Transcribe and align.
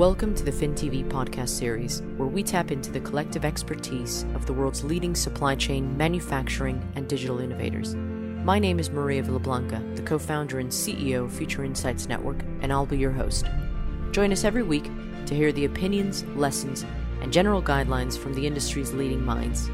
Welcome 0.00 0.34
to 0.36 0.44
the 0.44 0.50
FinTV 0.50 1.10
podcast 1.10 1.50
series, 1.50 2.00
where 2.16 2.26
we 2.26 2.42
tap 2.42 2.70
into 2.70 2.90
the 2.90 3.00
collective 3.00 3.44
expertise 3.44 4.22
of 4.34 4.46
the 4.46 4.52
world's 4.54 4.82
leading 4.82 5.14
supply 5.14 5.54
chain, 5.54 5.94
manufacturing, 5.94 6.82
and 6.94 7.06
digital 7.06 7.38
innovators. 7.38 7.94
My 7.96 8.58
name 8.58 8.80
is 8.80 8.88
Maria 8.88 9.22
Villablanca, 9.22 9.94
the 9.96 10.00
co 10.00 10.18
founder 10.18 10.58
and 10.58 10.70
CEO 10.70 11.26
of 11.26 11.34
Future 11.34 11.64
Insights 11.64 12.08
Network, 12.08 12.38
and 12.62 12.72
I'll 12.72 12.86
be 12.86 12.96
your 12.96 13.10
host. 13.10 13.44
Join 14.12 14.32
us 14.32 14.42
every 14.42 14.62
week 14.62 14.84
to 15.26 15.34
hear 15.34 15.52
the 15.52 15.66
opinions, 15.66 16.24
lessons, 16.28 16.86
and 17.20 17.30
general 17.30 17.62
guidelines 17.62 18.16
from 18.16 18.32
the 18.32 18.46
industry's 18.46 18.94
leading 18.94 19.22
minds. 19.22 19.68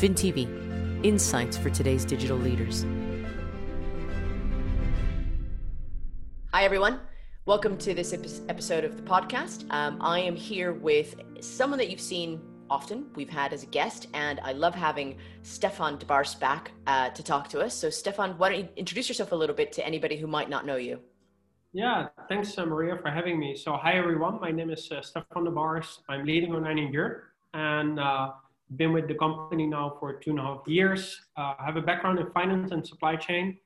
FinTV, 0.00 1.04
insights 1.04 1.56
for 1.56 1.70
today's 1.70 2.04
digital 2.04 2.38
leaders. 2.38 2.86
Hi, 6.52 6.62
everyone. 6.62 7.00
Welcome 7.46 7.78
to 7.78 7.94
this 7.94 8.12
episode 8.48 8.82
of 8.82 8.96
the 8.96 9.04
podcast. 9.04 9.70
Um, 9.70 9.98
I 10.00 10.18
am 10.18 10.34
here 10.34 10.72
with 10.72 11.14
someone 11.38 11.78
that 11.78 11.88
you've 11.88 12.00
seen 12.00 12.40
often, 12.68 13.06
we've 13.14 13.30
had 13.30 13.52
as 13.52 13.62
a 13.62 13.66
guest, 13.66 14.08
and 14.14 14.40
I 14.40 14.50
love 14.50 14.74
having 14.74 15.16
Stephan 15.42 15.96
de 15.98 16.06
Barse 16.06 16.34
back 16.34 16.72
uh, 16.88 17.10
to 17.10 17.22
talk 17.22 17.48
to 17.50 17.60
us. 17.60 17.72
So, 17.72 17.88
Stephan, 17.88 18.32
why 18.36 18.48
don't 18.48 18.58
you 18.58 18.68
introduce 18.74 19.08
yourself 19.08 19.30
a 19.30 19.36
little 19.36 19.54
bit 19.54 19.70
to 19.74 19.86
anybody 19.86 20.16
who 20.16 20.26
might 20.26 20.50
not 20.50 20.66
know 20.66 20.74
you? 20.74 20.98
Yeah, 21.72 22.08
thanks, 22.28 22.58
uh, 22.58 22.66
Maria, 22.66 22.98
for 23.00 23.10
having 23.10 23.38
me. 23.38 23.54
So, 23.54 23.76
hi, 23.76 23.92
everyone. 23.92 24.40
My 24.40 24.50
name 24.50 24.70
is 24.70 24.90
uh, 24.90 25.00
Stephan 25.00 25.44
de 25.44 25.52
Barse. 25.52 26.00
I'm 26.08 26.24
leading 26.24 26.50
o9 26.50 26.84
in 26.84 26.92
Europe 26.92 27.26
and 27.54 28.00
uh, 28.00 28.32
been 28.74 28.92
with 28.92 29.06
the 29.06 29.14
company 29.14 29.68
now 29.68 29.96
for 30.00 30.14
two 30.14 30.30
and 30.30 30.40
a 30.40 30.42
half 30.42 30.66
years. 30.66 31.20
Uh, 31.36 31.54
I 31.60 31.64
have 31.64 31.76
a 31.76 31.82
background 31.82 32.18
in 32.18 32.28
finance 32.32 32.72
and 32.72 32.84
supply 32.84 33.14
chain. 33.14 33.56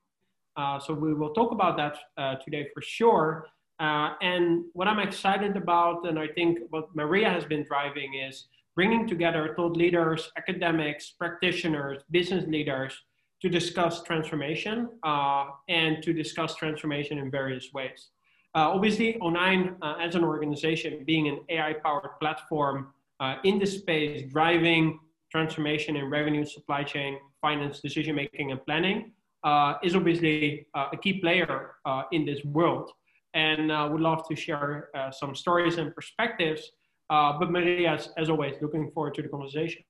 Uh, 0.54 0.78
so, 0.78 0.92
we 0.92 1.14
will 1.14 1.32
talk 1.32 1.50
about 1.50 1.78
that 1.78 2.42
today 2.44 2.68
for 2.74 2.82
sure. 2.82 3.46
Uh, 3.80 4.12
and 4.20 4.64
what 4.74 4.86
I'm 4.86 4.98
excited 4.98 5.56
about, 5.56 6.06
and 6.06 6.18
I 6.18 6.28
think 6.28 6.58
what 6.68 6.94
Maria 6.94 7.30
has 7.30 7.46
been 7.46 7.64
driving, 7.64 8.12
is 8.14 8.48
bringing 8.76 9.08
together 9.08 9.54
thought 9.56 9.74
leaders, 9.74 10.30
academics, 10.36 11.14
practitioners, 11.18 12.02
business 12.10 12.44
leaders 12.46 12.92
to 13.40 13.48
discuss 13.48 14.02
transformation 14.02 14.90
uh, 15.02 15.46
and 15.70 16.02
to 16.02 16.12
discuss 16.12 16.54
transformation 16.56 17.16
in 17.16 17.30
various 17.30 17.72
ways. 17.72 18.10
Uh, 18.54 18.68
obviously, 18.68 19.14
O9 19.22 19.76
uh, 19.80 19.94
as 19.98 20.14
an 20.14 20.24
organization, 20.24 21.02
being 21.06 21.28
an 21.28 21.40
AI 21.48 21.72
powered 21.82 22.20
platform 22.20 22.92
uh, 23.18 23.36
in 23.44 23.58
this 23.58 23.78
space, 23.78 24.30
driving 24.30 25.00
transformation 25.32 25.96
in 25.96 26.10
revenue, 26.10 26.44
supply 26.44 26.82
chain, 26.82 27.16
finance, 27.40 27.80
decision 27.80 28.14
making, 28.14 28.50
and 28.50 28.62
planning, 28.66 29.12
uh, 29.42 29.74
is 29.82 29.96
obviously 29.96 30.66
a 30.74 30.96
key 30.98 31.14
player 31.14 31.76
in 32.12 32.26
this 32.26 32.44
world 32.44 32.90
and 33.34 33.70
uh, 33.70 33.88
would 33.90 34.00
love 34.00 34.26
to 34.28 34.36
share 34.36 34.90
uh, 34.94 35.10
some 35.10 35.34
stories 35.34 35.78
and 35.78 35.94
perspectives. 35.94 36.72
Uh, 37.08 37.38
but 37.38 37.50
Maria, 37.50 37.92
as, 37.92 38.10
as 38.16 38.30
always, 38.30 38.54
looking 38.60 38.90
forward 38.92 39.14
to 39.14 39.22
the 39.22 39.28
conversation. 39.28 39.82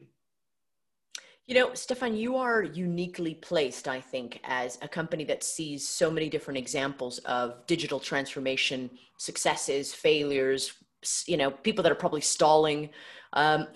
You 1.47 1.55
know, 1.55 1.75
Stephan, 1.75 2.17
you 2.17 2.37
are 2.37 2.63
uniquely 2.63 3.35
placed, 3.35 3.89
I 3.89 4.01
think, 4.01 4.39
as 4.45 4.79
a 4.83 4.89
company 4.89 5.25
that 5.25 5.43
sees 5.43 5.87
so 5.87 6.11
many 6.11 6.29
different 6.29 6.59
examples 6.59 7.19
of 7.21 7.67
digital 7.67 7.99
transformation 7.99 8.89
successes, 9.19 9.93
failures, 9.93 10.73
you 11.27 11.37
know, 11.37 11.51
people 11.51 11.83
that 11.83 11.91
are 11.91 11.97
probably 11.97 12.21
stalling. 12.21 12.91
Um, 13.33 13.67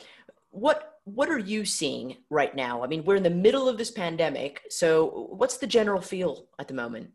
what 0.50 0.90
what 1.04 1.28
are 1.28 1.38
you 1.38 1.64
seeing 1.64 2.16
right 2.30 2.54
now? 2.54 2.82
I 2.82 2.86
mean, 2.86 3.04
we're 3.04 3.16
in 3.16 3.22
the 3.22 3.28
middle 3.28 3.68
of 3.68 3.76
this 3.76 3.90
pandemic, 3.90 4.62
so 4.70 5.28
what's 5.30 5.58
the 5.58 5.66
general 5.66 6.00
feel 6.00 6.46
at 6.58 6.68
the 6.68 6.74
moment? 6.74 7.10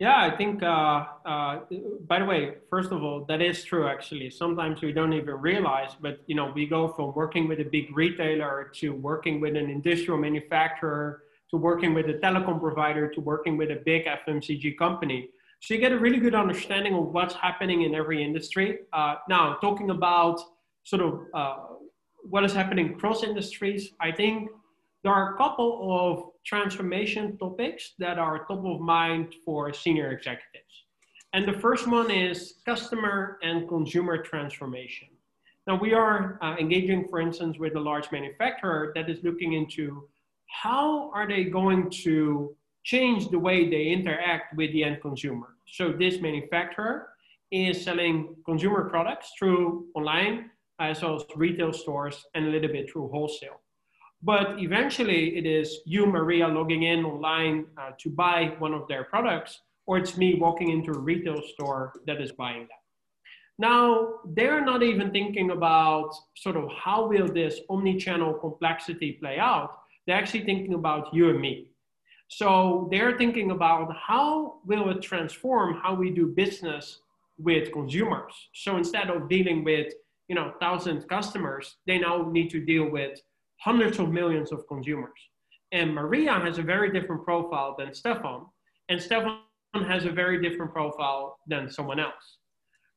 Yeah, 0.00 0.16
I 0.16 0.34
think, 0.34 0.62
uh, 0.62 1.04
uh, 1.26 1.60
by 2.08 2.20
the 2.20 2.24
way, 2.24 2.54
first 2.70 2.90
of 2.90 3.02
all, 3.02 3.26
that 3.28 3.42
is 3.42 3.62
true 3.64 3.86
actually. 3.86 4.30
Sometimes 4.30 4.80
we 4.80 4.92
don't 4.92 5.12
even 5.12 5.34
realize, 5.34 5.90
but 6.00 6.20
you 6.26 6.34
know, 6.34 6.50
we 6.54 6.66
go 6.66 6.88
from 6.88 7.12
working 7.14 7.46
with 7.46 7.60
a 7.60 7.64
big 7.64 7.94
retailer 7.94 8.72
to 8.76 8.94
working 8.94 9.42
with 9.42 9.56
an 9.56 9.68
industrial 9.68 10.18
manufacturer 10.18 11.24
to 11.50 11.58
working 11.58 11.92
with 11.92 12.06
a 12.06 12.14
telecom 12.14 12.58
provider 12.58 13.10
to 13.10 13.20
working 13.20 13.58
with 13.58 13.70
a 13.72 13.82
big 13.84 14.06
FMCG 14.06 14.78
company. 14.78 15.28
So 15.60 15.74
you 15.74 15.80
get 15.80 15.92
a 15.92 15.98
really 15.98 16.18
good 16.18 16.34
understanding 16.34 16.94
of 16.94 17.12
what's 17.12 17.34
happening 17.34 17.82
in 17.82 17.94
every 17.94 18.24
industry. 18.24 18.78
Uh, 18.94 19.16
now, 19.28 19.58
talking 19.60 19.90
about 19.90 20.40
sort 20.84 21.02
of 21.02 21.20
uh, 21.34 21.56
what 22.22 22.42
is 22.44 22.54
happening 22.54 22.98
cross 22.98 23.22
industries, 23.22 23.90
I 24.00 24.12
think 24.12 24.48
there 25.02 25.12
are 25.12 25.34
a 25.34 25.36
couple 25.38 25.70
of 25.90 26.30
transformation 26.44 27.38
topics 27.38 27.94
that 27.98 28.18
are 28.18 28.44
top 28.46 28.64
of 28.64 28.80
mind 28.80 29.34
for 29.44 29.72
senior 29.72 30.10
executives. 30.10 30.84
And 31.32 31.46
the 31.46 31.58
first 31.58 31.86
one 31.86 32.10
is 32.10 32.54
customer 32.64 33.38
and 33.42 33.68
consumer 33.68 34.18
transformation. 34.22 35.08
Now, 35.66 35.78
we 35.80 35.94
are 35.94 36.38
uh, 36.42 36.56
engaging, 36.58 37.06
for 37.08 37.20
instance, 37.20 37.58
with 37.58 37.76
a 37.76 37.80
large 37.80 38.10
manufacturer 38.10 38.92
that 38.94 39.08
is 39.08 39.22
looking 39.22 39.52
into 39.52 40.08
how 40.46 41.10
are 41.12 41.28
they 41.28 41.44
going 41.44 41.90
to 42.02 42.56
change 42.82 43.28
the 43.28 43.38
way 43.38 43.70
they 43.70 43.86
interact 43.88 44.56
with 44.56 44.72
the 44.72 44.82
end 44.82 45.00
consumer. 45.00 45.54
So, 45.66 45.92
this 45.92 46.20
manufacturer 46.20 47.10
is 47.52 47.82
selling 47.82 48.34
consumer 48.44 48.88
products 48.88 49.32
through 49.38 49.86
online 49.94 50.50
as 50.80 51.02
well 51.02 51.16
as 51.16 51.24
retail 51.36 51.72
stores 51.72 52.24
and 52.34 52.46
a 52.46 52.50
little 52.50 52.72
bit 52.72 52.90
through 52.90 53.08
wholesale. 53.08 53.60
But 54.22 54.58
eventually, 54.58 55.36
it 55.38 55.46
is 55.46 55.78
you, 55.86 56.06
Maria, 56.06 56.46
logging 56.46 56.82
in 56.82 57.04
online 57.04 57.66
uh, 57.78 57.92
to 57.98 58.10
buy 58.10 58.54
one 58.58 58.74
of 58.74 58.86
their 58.86 59.04
products, 59.04 59.60
or 59.86 59.96
it's 59.98 60.16
me 60.16 60.34
walking 60.34 60.70
into 60.70 60.92
a 60.92 60.98
retail 60.98 61.40
store 61.54 61.94
that 62.06 62.20
is 62.20 62.32
buying 62.32 62.62
that. 62.62 62.80
Now, 63.58 64.14
they're 64.24 64.64
not 64.64 64.82
even 64.82 65.10
thinking 65.10 65.50
about 65.50 66.10
sort 66.34 66.56
of 66.56 66.70
how 66.70 67.06
will 67.06 67.28
this 67.28 67.60
omni-channel 67.68 68.34
complexity 68.34 69.12
play 69.12 69.38
out. 69.38 69.80
They're 70.06 70.16
actually 70.16 70.44
thinking 70.44 70.74
about 70.74 71.12
you 71.14 71.30
and 71.30 71.40
me. 71.40 71.70
So 72.28 72.88
they're 72.90 73.18
thinking 73.18 73.50
about 73.50 73.94
how 73.96 74.60
will 74.64 74.88
it 74.90 75.02
transform 75.02 75.80
how 75.82 75.94
we 75.94 76.10
do 76.10 76.28
business 76.28 77.00
with 77.38 77.72
consumers. 77.72 78.32
So 78.54 78.76
instead 78.76 79.10
of 79.10 79.28
dealing 79.28 79.64
with 79.64 79.92
you 80.28 80.36
know 80.36 80.54
thousand 80.60 81.08
customers, 81.08 81.76
they 81.86 81.98
now 81.98 82.28
need 82.30 82.50
to 82.50 82.60
deal 82.60 82.88
with 82.88 83.20
hundreds 83.62 83.98
of 83.98 84.10
millions 84.10 84.52
of 84.52 84.66
consumers. 84.68 85.20
And 85.72 85.94
Maria 85.94 86.32
has 86.32 86.58
a 86.58 86.62
very 86.62 86.90
different 86.92 87.24
profile 87.24 87.76
than 87.78 87.94
Stephan, 87.94 88.46
and 88.88 89.00
Stephan 89.00 89.38
has 89.74 90.04
a 90.04 90.10
very 90.10 90.42
different 90.42 90.72
profile 90.72 91.38
than 91.46 91.70
someone 91.70 92.00
else. 92.00 92.38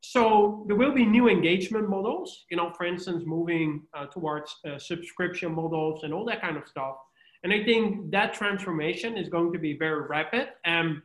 So 0.01 0.66
there 0.68 0.75
will 0.75 0.94
be 0.94 1.06
new 1.06 1.29
engagement 1.29 1.90
models, 1.90 2.46
you 2.50 2.57
know, 2.57 2.72
for 2.78 2.85
instance, 2.85 3.24
moving 3.25 3.84
uh, 3.94 4.07
towards 4.07 4.53
uh, 4.68 4.78
subscription 4.78 5.53
models 5.53 6.03
and 6.03 6.13
all 6.13 6.25
that 6.25 6.41
kind 6.41 6.57
of 6.57 6.68
stuff. 6.68 6.95
And 7.44 7.53
I 7.53 7.63
think 7.63 8.12
that 8.12 8.34
transformation 8.34 9.18
is 9.18 9.30
going 9.30 9.53
to 9.53 9.59
be 9.59 9.78
very 9.78 10.07
rapid, 10.07 10.50
and 10.66 11.01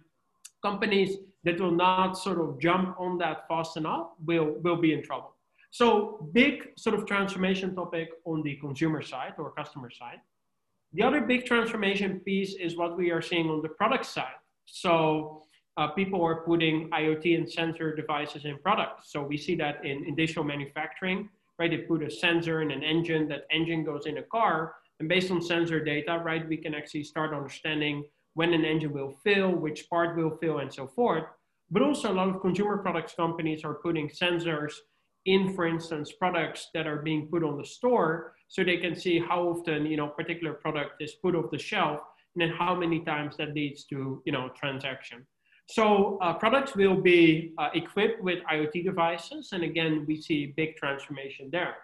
companies 0.62 1.16
that 1.44 1.60
will 1.60 1.72
not 1.72 2.14
sort 2.14 2.40
of 2.40 2.60
jump 2.60 2.98
on 2.98 3.18
that 3.18 3.46
fast 3.48 3.76
enough 3.76 4.08
will, 4.24 4.56
will 4.62 4.76
be 4.76 4.92
in 4.92 5.02
trouble. 5.02 5.34
So 5.70 6.28
big 6.32 6.70
sort 6.76 6.94
of 6.94 7.06
transformation 7.06 7.74
topic 7.74 8.08
on 8.24 8.42
the 8.42 8.56
consumer 8.56 9.02
side 9.02 9.34
or 9.38 9.52
customer 9.52 9.90
side. 9.90 10.20
The 10.94 11.02
other 11.02 11.20
big 11.20 11.44
transformation 11.44 12.20
piece 12.20 12.54
is 12.54 12.76
what 12.76 12.96
we 12.96 13.10
are 13.10 13.20
seeing 13.20 13.50
on 13.50 13.60
the 13.60 13.68
product 13.68 14.06
side. 14.06 14.38
So 14.64 15.42
uh, 15.76 15.88
people 15.88 16.24
are 16.24 16.42
putting 16.42 16.90
IoT 16.90 17.36
and 17.36 17.50
sensor 17.50 17.94
devices 17.94 18.46
in 18.46 18.58
products. 18.58 19.12
So 19.12 19.22
we 19.22 19.36
see 19.36 19.54
that 19.56 19.84
in, 19.84 20.04
in 20.06 20.14
digital 20.14 20.44
manufacturing, 20.44 21.28
right? 21.58 21.70
They 21.70 21.78
put 21.78 22.02
a 22.02 22.10
sensor 22.10 22.62
in 22.62 22.70
an 22.70 22.82
engine, 22.82 23.28
that 23.28 23.46
engine 23.50 23.84
goes 23.84 24.06
in 24.06 24.18
a 24.18 24.22
car, 24.22 24.74
and 24.98 25.08
based 25.08 25.30
on 25.30 25.40
sensor 25.40 25.84
data, 25.84 26.20
right, 26.24 26.48
we 26.48 26.56
can 26.56 26.74
actually 26.74 27.04
start 27.04 27.32
understanding 27.32 28.04
when 28.34 28.52
an 28.54 28.64
engine 28.64 28.92
will 28.92 29.12
fail, 29.22 29.50
which 29.50 29.88
part 29.88 30.16
will 30.16 30.36
fail, 30.38 30.58
and 30.58 30.72
so 30.72 30.86
forth. 30.86 31.24
But 31.70 31.82
also 31.82 32.12
a 32.12 32.14
lot 32.14 32.28
of 32.28 32.40
consumer 32.40 32.78
products 32.78 33.14
companies 33.14 33.62
are 33.64 33.74
putting 33.74 34.08
sensors 34.08 34.72
in, 35.28 35.54
for 35.54 35.66
instance, 35.66 36.12
products 36.12 36.68
that 36.74 36.86
are 36.86 37.02
being 37.02 37.28
put 37.30 37.44
on 37.44 37.58
the 37.58 37.64
store 37.64 38.34
so 38.48 38.64
they 38.64 38.78
can 38.78 38.94
see 38.96 39.18
how 39.18 39.48
often, 39.48 39.86
you 39.86 39.96
know, 39.96 40.08
particular 40.08 40.54
product 40.54 41.02
is 41.02 41.12
put 41.22 41.34
off 41.34 41.50
the 41.50 41.58
shelf 41.58 42.00
and 42.34 42.40
then 42.42 42.56
how 42.56 42.74
many 42.74 43.00
times 43.00 43.36
that 43.36 43.54
leads 43.54 43.84
to, 43.84 44.22
you 44.24 44.32
know, 44.32 44.48
transaction. 44.60 45.26
So 45.66 46.18
uh, 46.22 46.32
products 46.32 46.74
will 46.74 47.00
be 47.00 47.52
uh, 47.58 47.68
equipped 47.74 48.22
with 48.22 48.38
IoT 48.50 48.84
devices. 48.84 49.50
And 49.52 49.62
again, 49.64 50.06
we 50.08 50.20
see 50.20 50.54
big 50.56 50.76
transformation 50.76 51.50
there. 51.52 51.74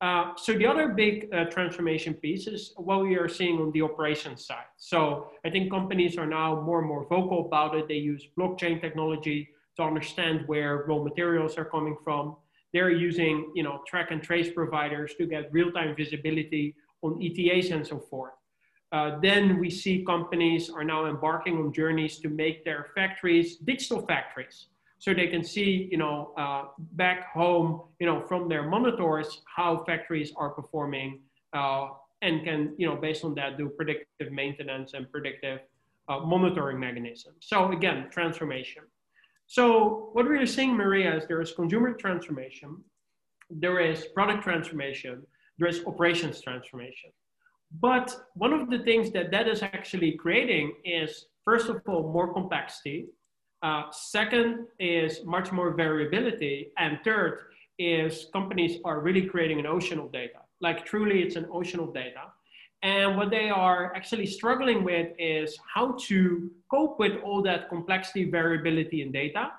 Uh, 0.00 0.32
so 0.36 0.52
the 0.54 0.66
other 0.66 0.88
big 0.88 1.28
uh, 1.32 1.44
transformation 1.44 2.14
piece 2.14 2.46
is 2.46 2.72
what 2.76 3.02
we 3.02 3.16
are 3.16 3.28
seeing 3.28 3.58
on 3.58 3.70
the 3.72 3.82
operations 3.82 4.46
side. 4.46 4.70
So 4.78 5.30
I 5.44 5.50
think 5.50 5.70
companies 5.70 6.16
are 6.16 6.26
now 6.26 6.60
more 6.60 6.80
and 6.80 6.88
more 6.88 7.06
vocal 7.08 7.46
about 7.46 7.74
it. 7.74 7.88
They 7.88 7.94
use 7.94 8.26
blockchain 8.38 8.80
technology 8.80 9.48
to 9.76 9.82
understand 9.82 10.44
where 10.46 10.84
raw 10.88 11.02
materials 11.02 11.56
are 11.58 11.64
coming 11.64 11.96
from. 12.02 12.36
They're 12.76 12.98
using, 13.08 13.36
you 13.54 13.62
know, 13.66 13.76
track 13.90 14.08
and 14.10 14.20
trace 14.22 14.50
providers 14.60 15.10
to 15.18 15.24
get 15.34 15.42
real-time 15.58 15.96
visibility 15.96 16.74
on 17.00 17.10
ETAs 17.26 17.70
and 17.70 17.86
so 17.86 17.98
forth. 17.98 18.36
Uh, 18.92 19.18
then 19.28 19.58
we 19.58 19.70
see 19.70 20.04
companies 20.04 20.68
are 20.76 20.84
now 20.84 21.06
embarking 21.06 21.54
on 21.56 21.72
journeys 21.72 22.14
to 22.24 22.28
make 22.28 22.56
their 22.68 22.82
factories 22.94 23.48
digital 23.72 24.00
factories. 24.12 24.56
so 24.98 25.12
they 25.12 25.26
can 25.26 25.44
see, 25.44 25.88
you 25.90 25.98
know, 25.98 26.32
uh, 26.36 26.64
back 26.92 27.32
home, 27.32 27.82
you 28.00 28.06
know, 28.06 28.20
from 28.26 28.48
their 28.48 28.62
monitors 28.62 29.42
how 29.44 29.84
factories 29.84 30.32
are 30.36 30.50
performing, 30.50 31.20
uh, 31.52 31.88
and 32.22 32.44
can, 32.44 32.74
you 32.78 32.86
know, 32.86 32.96
based 32.96 33.24
on 33.24 33.34
that, 33.34 33.58
do 33.58 33.68
predictive 33.68 34.32
maintenance 34.32 34.94
and 34.94 35.10
predictive 35.12 35.60
uh, 36.08 36.18
monitoring 36.20 36.78
mechanisms. 36.80 37.36
So 37.40 37.72
again, 37.72 38.08
transformation. 38.10 38.82
So 39.46 40.10
what 40.12 40.28
we 40.28 40.38
are 40.38 40.46
seeing, 40.46 40.74
Maria, 40.74 41.16
is 41.16 41.26
there 41.26 41.40
is 41.40 41.52
consumer 41.52 41.92
transformation, 41.92 42.82
there 43.48 43.80
is 43.80 44.06
product 44.06 44.42
transformation, 44.42 45.22
there 45.58 45.68
is 45.68 45.84
operations 45.86 46.40
transformation. 46.40 47.10
But 47.80 48.16
one 48.34 48.52
of 48.52 48.70
the 48.70 48.80
things 48.80 49.10
that 49.12 49.30
that 49.30 49.48
is 49.48 49.62
actually 49.62 50.12
creating 50.12 50.74
is, 50.84 51.26
first 51.44 51.68
of 51.68 51.80
all, 51.86 52.12
more 52.12 52.32
complexity. 52.32 53.06
Uh, 53.62 53.84
second 53.90 54.66
is 54.78 55.24
much 55.24 55.52
more 55.52 55.74
variability. 55.74 56.72
And 56.78 56.98
third 57.04 57.38
is 57.78 58.26
companies 58.32 58.78
are 58.84 59.00
really 59.00 59.22
creating 59.22 59.60
an 59.60 59.66
ocean 59.66 59.98
of 59.98 60.12
data. 60.12 60.40
Like 60.60 60.84
truly, 60.84 61.22
it's 61.22 61.36
an 61.36 61.46
ocean 61.52 61.80
of 61.80 61.94
data. 61.94 62.32
And 62.82 63.16
what 63.16 63.30
they 63.30 63.48
are 63.50 63.94
actually 63.96 64.26
struggling 64.26 64.84
with 64.84 65.08
is 65.18 65.58
how 65.74 65.96
to 66.08 66.50
cope 66.70 66.98
with 66.98 67.14
all 67.24 67.42
that 67.42 67.68
complexity, 67.68 68.30
variability 68.30 69.02
in 69.02 69.10
data. 69.12 69.50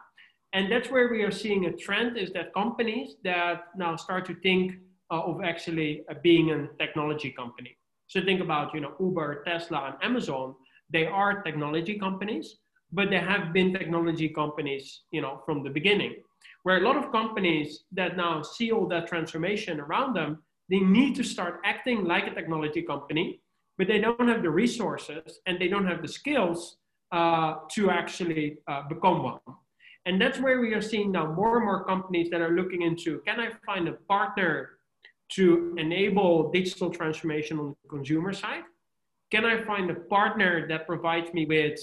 And 0.53 0.71
that's 0.71 0.89
where 0.89 1.09
we 1.09 1.23
are 1.23 1.31
seeing 1.31 1.65
a 1.65 1.73
trend 1.73 2.17
is 2.17 2.31
that 2.31 2.53
companies 2.53 3.15
that 3.23 3.65
now 3.75 3.95
start 3.95 4.25
to 4.27 4.35
think 4.35 4.73
uh, 5.11 5.21
of 5.21 5.43
actually 5.43 6.03
uh, 6.09 6.15
being 6.23 6.51
a 6.51 6.67
technology 6.77 7.31
company. 7.31 7.77
So 8.07 8.21
think 8.23 8.41
about, 8.41 8.73
you 8.73 8.79
know, 8.79 8.93
Uber, 8.99 9.43
Tesla, 9.45 9.87
and 9.87 9.95
Amazon. 10.03 10.55
They 10.89 11.05
are 11.05 11.41
technology 11.43 11.99
companies, 11.99 12.57
but 12.91 13.09
they 13.09 13.19
have 13.19 13.51
been 13.51 13.73
technology 13.73 14.29
companies, 14.29 15.01
you 15.11 15.21
know, 15.21 15.41
from 15.45 15.63
the 15.63 15.69
beginning. 15.69 16.15
Where 16.63 16.77
a 16.77 16.81
lot 16.81 16.97
of 16.97 17.11
companies 17.11 17.83
that 17.91 18.15
now 18.15 18.41
see 18.41 18.71
all 18.71 18.87
that 18.87 19.07
transformation 19.07 19.79
around 19.79 20.15
them, 20.15 20.43
they 20.69 20.79
need 20.79 21.15
to 21.15 21.23
start 21.23 21.61
acting 21.63 22.03
like 22.03 22.27
a 22.27 22.33
technology 22.33 22.81
company, 22.81 23.41
but 23.77 23.87
they 23.87 23.99
don't 23.99 24.27
have 24.27 24.41
the 24.41 24.49
resources 24.49 25.39
and 25.45 25.59
they 25.59 25.67
don't 25.67 25.87
have 25.87 26.01
the 26.01 26.07
skills 26.07 26.77
uh, 27.11 27.55
to 27.71 27.89
actually 27.89 28.57
uh, 28.67 28.81
become 28.89 29.23
one. 29.23 29.39
And 30.05 30.21
that's 30.21 30.39
where 30.39 30.61
we 30.61 30.73
are 30.73 30.81
seeing 30.81 31.11
now 31.11 31.31
more 31.33 31.57
and 31.57 31.65
more 31.65 31.83
companies 31.85 32.29
that 32.31 32.41
are 32.41 32.51
looking 32.51 32.81
into 32.81 33.19
can 33.19 33.39
I 33.39 33.49
find 33.65 33.87
a 33.87 33.93
partner 34.07 34.79
to 35.33 35.75
enable 35.77 36.49
digital 36.51 36.89
transformation 36.89 37.59
on 37.59 37.75
the 37.83 37.89
consumer 37.89 38.33
side? 38.33 38.63
Can 39.31 39.43
I 39.43 39.63
find 39.65 39.91
a 39.91 39.95
partner 39.95 40.67
that 40.69 40.87
provides 40.87 41.33
me 41.33 41.45
with 41.45 41.77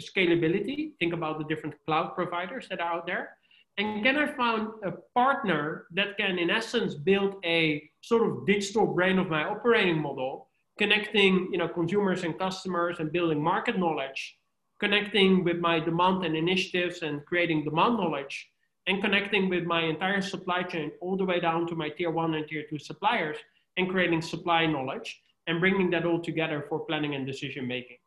scalability? 0.00 0.92
Think 0.98 1.14
about 1.14 1.38
the 1.38 1.44
different 1.44 1.74
cloud 1.86 2.14
providers 2.14 2.66
that 2.68 2.80
are 2.80 2.92
out 2.92 3.06
there. 3.06 3.36
And 3.78 4.02
can 4.04 4.16
I 4.16 4.26
find 4.34 4.68
a 4.84 4.92
partner 5.14 5.86
that 5.92 6.16
can, 6.18 6.38
in 6.38 6.50
essence, 6.50 6.94
build 6.94 7.36
a 7.44 7.82
sort 8.02 8.28
of 8.28 8.46
digital 8.46 8.86
brain 8.86 9.18
of 9.18 9.28
my 9.28 9.44
operating 9.44 10.00
model, 10.00 10.48
connecting 10.78 11.48
you 11.52 11.58
know, 11.58 11.68
consumers 11.68 12.24
and 12.24 12.38
customers 12.38 12.98
and 12.98 13.12
building 13.12 13.42
market 13.42 13.78
knowledge, 13.78 14.36
connecting 14.80 15.44
with 15.44 15.58
my 15.58 15.78
demand 15.80 16.24
and 16.24 16.36
initiatives 16.36 17.02
and 17.02 17.24
creating 17.26 17.64
demand 17.64 17.96
knowledge, 17.96 18.50
and 18.86 19.02
connecting 19.02 19.48
with 19.48 19.64
my 19.64 19.82
entire 19.82 20.22
supply 20.22 20.62
chain 20.62 20.90
all 21.00 21.16
the 21.16 21.24
way 21.24 21.38
down 21.38 21.66
to 21.66 21.74
my 21.74 21.88
tier 21.90 22.10
one 22.10 22.34
and 22.34 22.48
tier 22.48 22.64
two 22.68 22.78
suppliers 22.78 23.36
and 23.76 23.88
creating 23.88 24.20
supply 24.20 24.66
knowledge 24.66 25.22
and 25.46 25.60
bringing 25.60 25.90
that 25.90 26.04
all 26.04 26.20
together 26.20 26.64
for 26.68 26.80
planning 26.80 27.14
and 27.14 27.26
decision 27.26 27.66
making. 27.66 27.98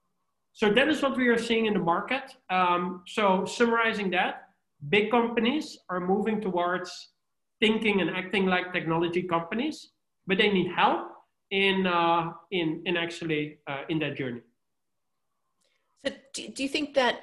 So 0.54 0.72
that 0.72 0.88
is 0.88 1.02
what 1.02 1.18
we 1.18 1.28
are 1.30 1.38
seeing 1.38 1.66
in 1.66 1.74
the 1.74 1.80
market. 1.80 2.36
Um, 2.50 3.04
so 3.08 3.46
summarizing 3.46 4.12
that, 4.12 4.43
big 4.90 5.12
companies 5.12 5.78
are 5.90 6.00
moving 6.00 6.42
towards 6.42 6.92
thinking 7.60 8.02
and 8.02 8.10
acting 8.10 8.46
like 8.46 8.74
technology 8.74 9.24
companies, 9.24 9.92
but 10.28 10.38
they 10.38 10.50
need 10.50 10.72
help 10.76 11.08
in, 11.52 11.88
uh, 11.88 12.32
in, 12.52 12.82
in 12.86 12.98
actually 12.98 13.60
uh, 13.68 13.82
in 13.90 14.00
that 14.00 14.18
journey. 14.18 14.42
So 16.06 16.14
do, 16.34 16.48
do 16.50 16.64
you 16.64 16.70
think 16.70 16.94
that, 16.96 17.22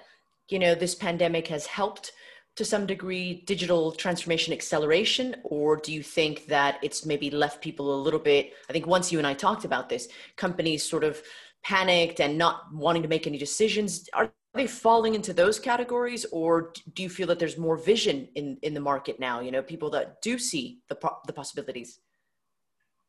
you 0.49 0.59
know, 0.59 0.75
this 0.75 0.95
pandemic 0.95 1.49
has 1.49 1.67
helped 1.67 2.13
to 2.57 2.65
some 2.65 2.87
degree 2.87 3.43
digital 3.47 3.93
transformation 3.93 4.53
acceleration 4.53 5.37
or 5.45 5.77
do 5.77 5.93
you 5.93 6.03
think 6.03 6.47
that 6.47 6.79
it's 6.83 7.07
maybe 7.07 7.31
left 7.31 7.63
people 7.63 7.95
a 7.95 8.01
little 8.03 8.19
bit 8.19 8.53
i 8.69 8.73
think 8.73 8.87
once 8.87 9.13
you 9.13 9.19
and 9.19 9.27
i 9.27 9.33
talked 9.33 9.65
about 9.65 9.89
this 9.89 10.09
companies 10.37 10.83
sort 10.83 11.05
of 11.05 11.23
panicked 11.63 12.21
and 12.21 12.37
not 12.37 12.65
wanting 12.73 13.03
to 13.03 13.09
make 13.09 13.27
any 13.27 13.39
decisions 13.39 14.09
are 14.13 14.33
they 14.55 14.67
falling 14.67 15.15
into 15.15 15.33
those 15.33 15.59
categories 15.59 16.27
or 16.33 16.73
do 16.95 17.03
you 17.03 17.09
feel 17.09 17.27
that 17.27 17.39
there's 17.39 17.57
more 17.57 17.77
vision 17.77 18.29
in 18.35 18.59
in 18.63 18.75
the 18.75 18.81
market 18.81 19.21
now 19.21 19.41
you 19.41 19.51
know 19.51 19.63
people 19.63 19.91
that 19.91 20.21
do 20.23 20.39
see 20.39 20.81
the 20.89 20.97
the 21.27 21.33
possibilities 21.33 22.01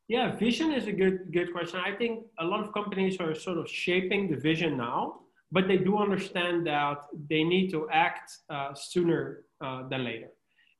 yeah 0.07 0.31
vision 0.31 0.71
is 0.71 0.87
a 0.87 0.91
good 0.91 1.31
good 1.31 1.51
question 1.51 1.79
i 1.83 1.91
think 1.91 2.25
a 2.39 2.45
lot 2.45 2.59
of 2.63 2.73
companies 2.73 3.19
are 3.19 3.33
sort 3.33 3.57
of 3.57 3.67
shaping 3.69 4.29
the 4.29 4.37
vision 4.37 4.77
now 4.77 5.21
but 5.51 5.67
they 5.67 5.77
do 5.77 5.97
understand 5.97 6.65
that 6.65 6.97
they 7.29 7.43
need 7.43 7.69
to 7.71 7.89
act 7.91 8.31
uh, 8.49 8.73
sooner 8.73 9.43
uh, 9.59 9.87
than 9.89 10.05
later. 10.05 10.29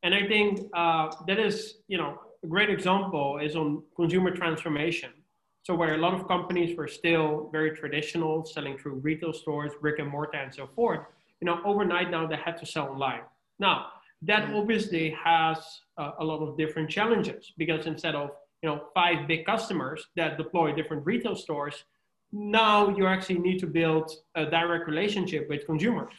And 0.04 0.16
I 0.16 0.28
think 0.28 0.62
uh, 0.74 1.12
that 1.28 1.40
is, 1.40 1.80
you 1.88 1.98
know, 1.98 2.18
a 2.44 2.48
great 2.48 2.70
example 2.70 3.38
is 3.38 3.56
on 3.56 3.84
consumer 3.96 4.32
transformation. 4.32 5.12
So 5.64 5.76
where 5.76 5.94
a 5.96 5.98
lot 5.98 6.14
of 6.14 6.28
companies 6.28 6.76
were 6.76 6.88
still 6.88 7.50
very 7.52 7.72
traditional, 7.76 8.46
selling 8.46 8.78
through 8.78 8.96
retail 8.96 9.34
stores, 9.34 9.72
brick 9.80 10.00
and 10.00 10.10
mortar, 10.10 10.40
and 10.40 10.54
so 10.54 10.68
forth. 10.76 11.02
You 11.40 11.46
know, 11.46 11.60
overnight 11.66 12.10
now 12.10 12.26
they 12.28 12.36
had 12.36 12.58
to 12.58 12.66
sell 12.66 12.88
online. 12.90 13.22
Now 13.60 13.88
that 14.24 14.50
mm. 14.50 14.60
obviously 14.60 15.16
has 15.24 15.58
uh, 15.98 16.12
a 16.20 16.24
lot 16.24 16.40
of 16.40 16.58
different 16.58 16.90
challenges 16.90 17.54
because 17.58 17.86
instead 17.86 18.16
of 18.16 18.32
you 18.62 18.70
know 18.70 18.82
five 18.94 19.28
big 19.28 19.46
customers 19.46 20.08
that 20.16 20.38
deploy 20.38 20.74
different 20.74 21.06
retail 21.06 21.36
stores, 21.36 21.84
now 22.32 22.96
you 22.96 23.08
actually 23.08 23.40
need 23.40 23.60
to 23.60 23.68
build 23.68 24.12
a 24.36 24.46
direct 24.46 24.88
relationship 24.88 25.50
with 25.50 25.66
consumers. 25.66 26.14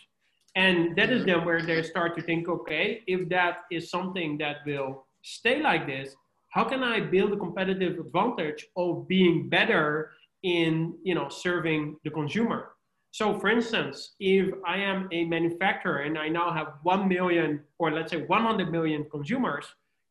And 0.54 0.94
that 0.96 1.10
is 1.10 1.24
then 1.24 1.44
where 1.46 1.62
they 1.62 1.82
start 1.82 2.14
to 2.16 2.22
think, 2.22 2.48
okay, 2.48 3.02
if 3.06 3.28
that 3.30 3.60
is 3.70 3.90
something 3.90 4.36
that 4.38 4.56
will 4.66 5.06
stay 5.22 5.62
like 5.62 5.86
this, 5.86 6.14
how 6.52 6.64
can 6.64 6.82
I 6.82 7.00
build 7.00 7.32
a 7.32 7.36
competitive 7.36 7.98
advantage 7.98 8.66
of 8.76 9.08
being 9.08 9.48
better 9.48 10.12
in 10.42 10.94
you 11.02 11.14
know 11.14 11.28
serving 11.28 11.96
the 12.04 12.10
consumer? 12.10 12.72
So 13.10 13.38
for 13.38 13.48
instance, 13.48 14.14
if 14.20 14.54
I 14.66 14.76
am 14.78 15.08
a 15.12 15.24
manufacturer 15.24 15.98
and 15.98 16.16
I 16.16 16.28
now 16.28 16.50
have 16.52 16.74
1 16.82 17.08
million 17.08 17.60
or 17.78 17.90
let's 17.90 18.10
say 18.10 18.22
100 18.22 18.70
million 18.70 19.06
consumers, 19.10 19.66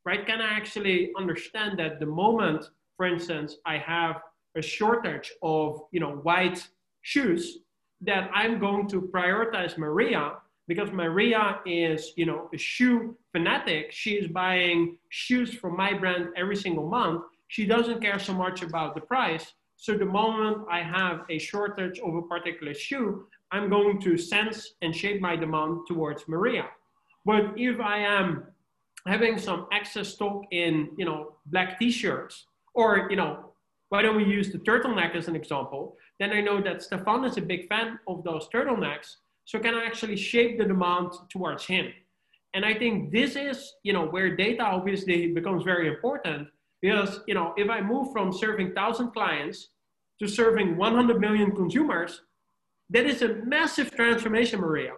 right? 0.05 0.25
Can 0.25 0.39
I 0.41 0.49
actually 0.53 1.11
understand 1.17 1.79
that 1.79 1.99
the 1.99 2.05
moment, 2.05 2.65
for 2.97 3.07
instance, 3.07 3.57
I 3.65 3.77
have 3.77 4.21
a 4.55 4.61
shortage 4.61 5.31
of 5.41 5.81
you 5.91 5.99
know 5.99 6.13
white 6.29 6.67
shoes 7.01 7.59
that 8.01 8.31
I'm 8.33 8.59
going 8.59 8.87
to 8.89 9.01
prioritize 9.01 9.77
Maria 9.77 10.33
because 10.71 10.89
Maria 10.93 11.59
is 11.65 12.13
you 12.15 12.25
know 12.25 12.49
a 12.53 12.57
shoe 12.57 13.17
fanatic. 13.33 13.91
She 13.91 14.11
is 14.11 14.27
buying 14.29 14.79
shoes 15.09 15.53
from 15.53 15.75
my 15.75 15.91
brand 16.01 16.23
every 16.37 16.55
single 16.55 16.87
month. 16.87 17.23
She 17.49 17.65
doesn't 17.65 17.99
care 17.99 18.19
so 18.19 18.33
much 18.33 18.61
about 18.61 18.95
the 18.95 19.01
price. 19.01 19.45
So 19.75 19.97
the 19.97 20.05
moment 20.05 20.59
I 20.71 20.81
have 20.97 21.17
a 21.29 21.37
shortage 21.39 21.99
of 21.99 22.15
a 22.15 22.21
particular 22.21 22.73
shoe, 22.73 23.27
I'm 23.51 23.67
going 23.69 23.99
to 24.05 24.17
sense 24.17 24.75
and 24.81 24.95
shape 24.95 25.19
my 25.19 25.35
demand 25.35 25.71
towards 25.89 26.25
Maria. 26.29 26.67
But 27.25 27.43
if 27.57 27.81
I 27.81 27.97
am 27.97 28.45
having 29.05 29.37
some 29.37 29.67
excess 29.73 30.07
stock 30.15 30.43
in 30.51 30.73
you 30.97 31.05
know 31.09 31.35
black 31.47 31.79
t-shirts 31.79 32.45
or 32.73 33.07
you 33.09 33.17
know 33.17 33.51
why 33.89 34.01
don't 34.01 34.15
we 34.15 34.23
use 34.23 34.53
the 34.53 34.59
turtleneck 34.59 35.17
as 35.17 35.27
an 35.27 35.35
example? 35.35 35.97
Then 36.17 36.31
I 36.31 36.39
know 36.39 36.61
that 36.61 36.81
Stephan 36.81 37.25
is 37.25 37.35
a 37.35 37.41
big 37.41 37.67
fan 37.67 37.99
of 38.07 38.23
those 38.23 38.47
turtlenecks. 38.47 39.17
So 39.45 39.59
can 39.59 39.75
I 39.75 39.85
actually 39.85 40.15
shape 40.15 40.57
the 40.57 40.65
demand 40.65 41.11
towards 41.29 41.65
him? 41.65 41.91
And 42.53 42.65
I 42.65 42.73
think 42.73 43.11
this 43.11 43.35
is, 43.35 43.73
you 43.83 43.93
know, 43.93 44.05
where 44.05 44.35
data 44.35 44.63
obviously 44.63 45.33
becomes 45.33 45.63
very 45.63 45.87
important 45.87 46.47
because, 46.81 47.21
you 47.27 47.33
know, 47.33 47.53
if 47.57 47.69
I 47.69 47.81
move 47.81 48.11
from 48.11 48.33
serving 48.33 48.67
1,000 48.67 49.11
clients 49.11 49.69
to 50.19 50.27
serving 50.27 50.75
100 50.75 51.19
million 51.19 51.55
consumers, 51.55 52.21
that 52.89 53.05
is 53.05 53.21
a 53.21 53.35
massive 53.45 53.91
transformation, 53.95 54.59
Maria. 54.59 54.93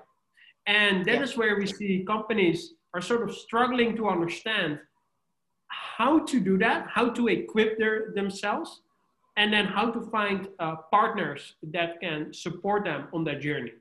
And 0.65 1.05
that 1.05 1.15
yeah. 1.15 1.23
is 1.23 1.37
where 1.37 1.57
we 1.57 1.67
see 1.67 2.03
companies 2.07 2.73
are 2.93 3.01
sort 3.01 3.27
of 3.27 3.35
struggling 3.35 3.95
to 3.97 4.07
understand 4.07 4.79
how 5.67 6.19
to 6.25 6.39
do 6.39 6.57
that, 6.57 6.87
how 6.89 7.09
to 7.09 7.27
equip 7.27 7.77
their, 7.77 8.13
themselves, 8.15 8.81
and 9.37 9.51
then 9.51 9.65
how 9.65 9.91
to 9.91 10.01
find 10.09 10.47
uh, 10.59 10.75
partners 10.91 11.55
that 11.63 11.99
can 12.01 12.33
support 12.33 12.85
them 12.85 13.07
on 13.13 13.23
that 13.25 13.41
journey. 13.41 13.71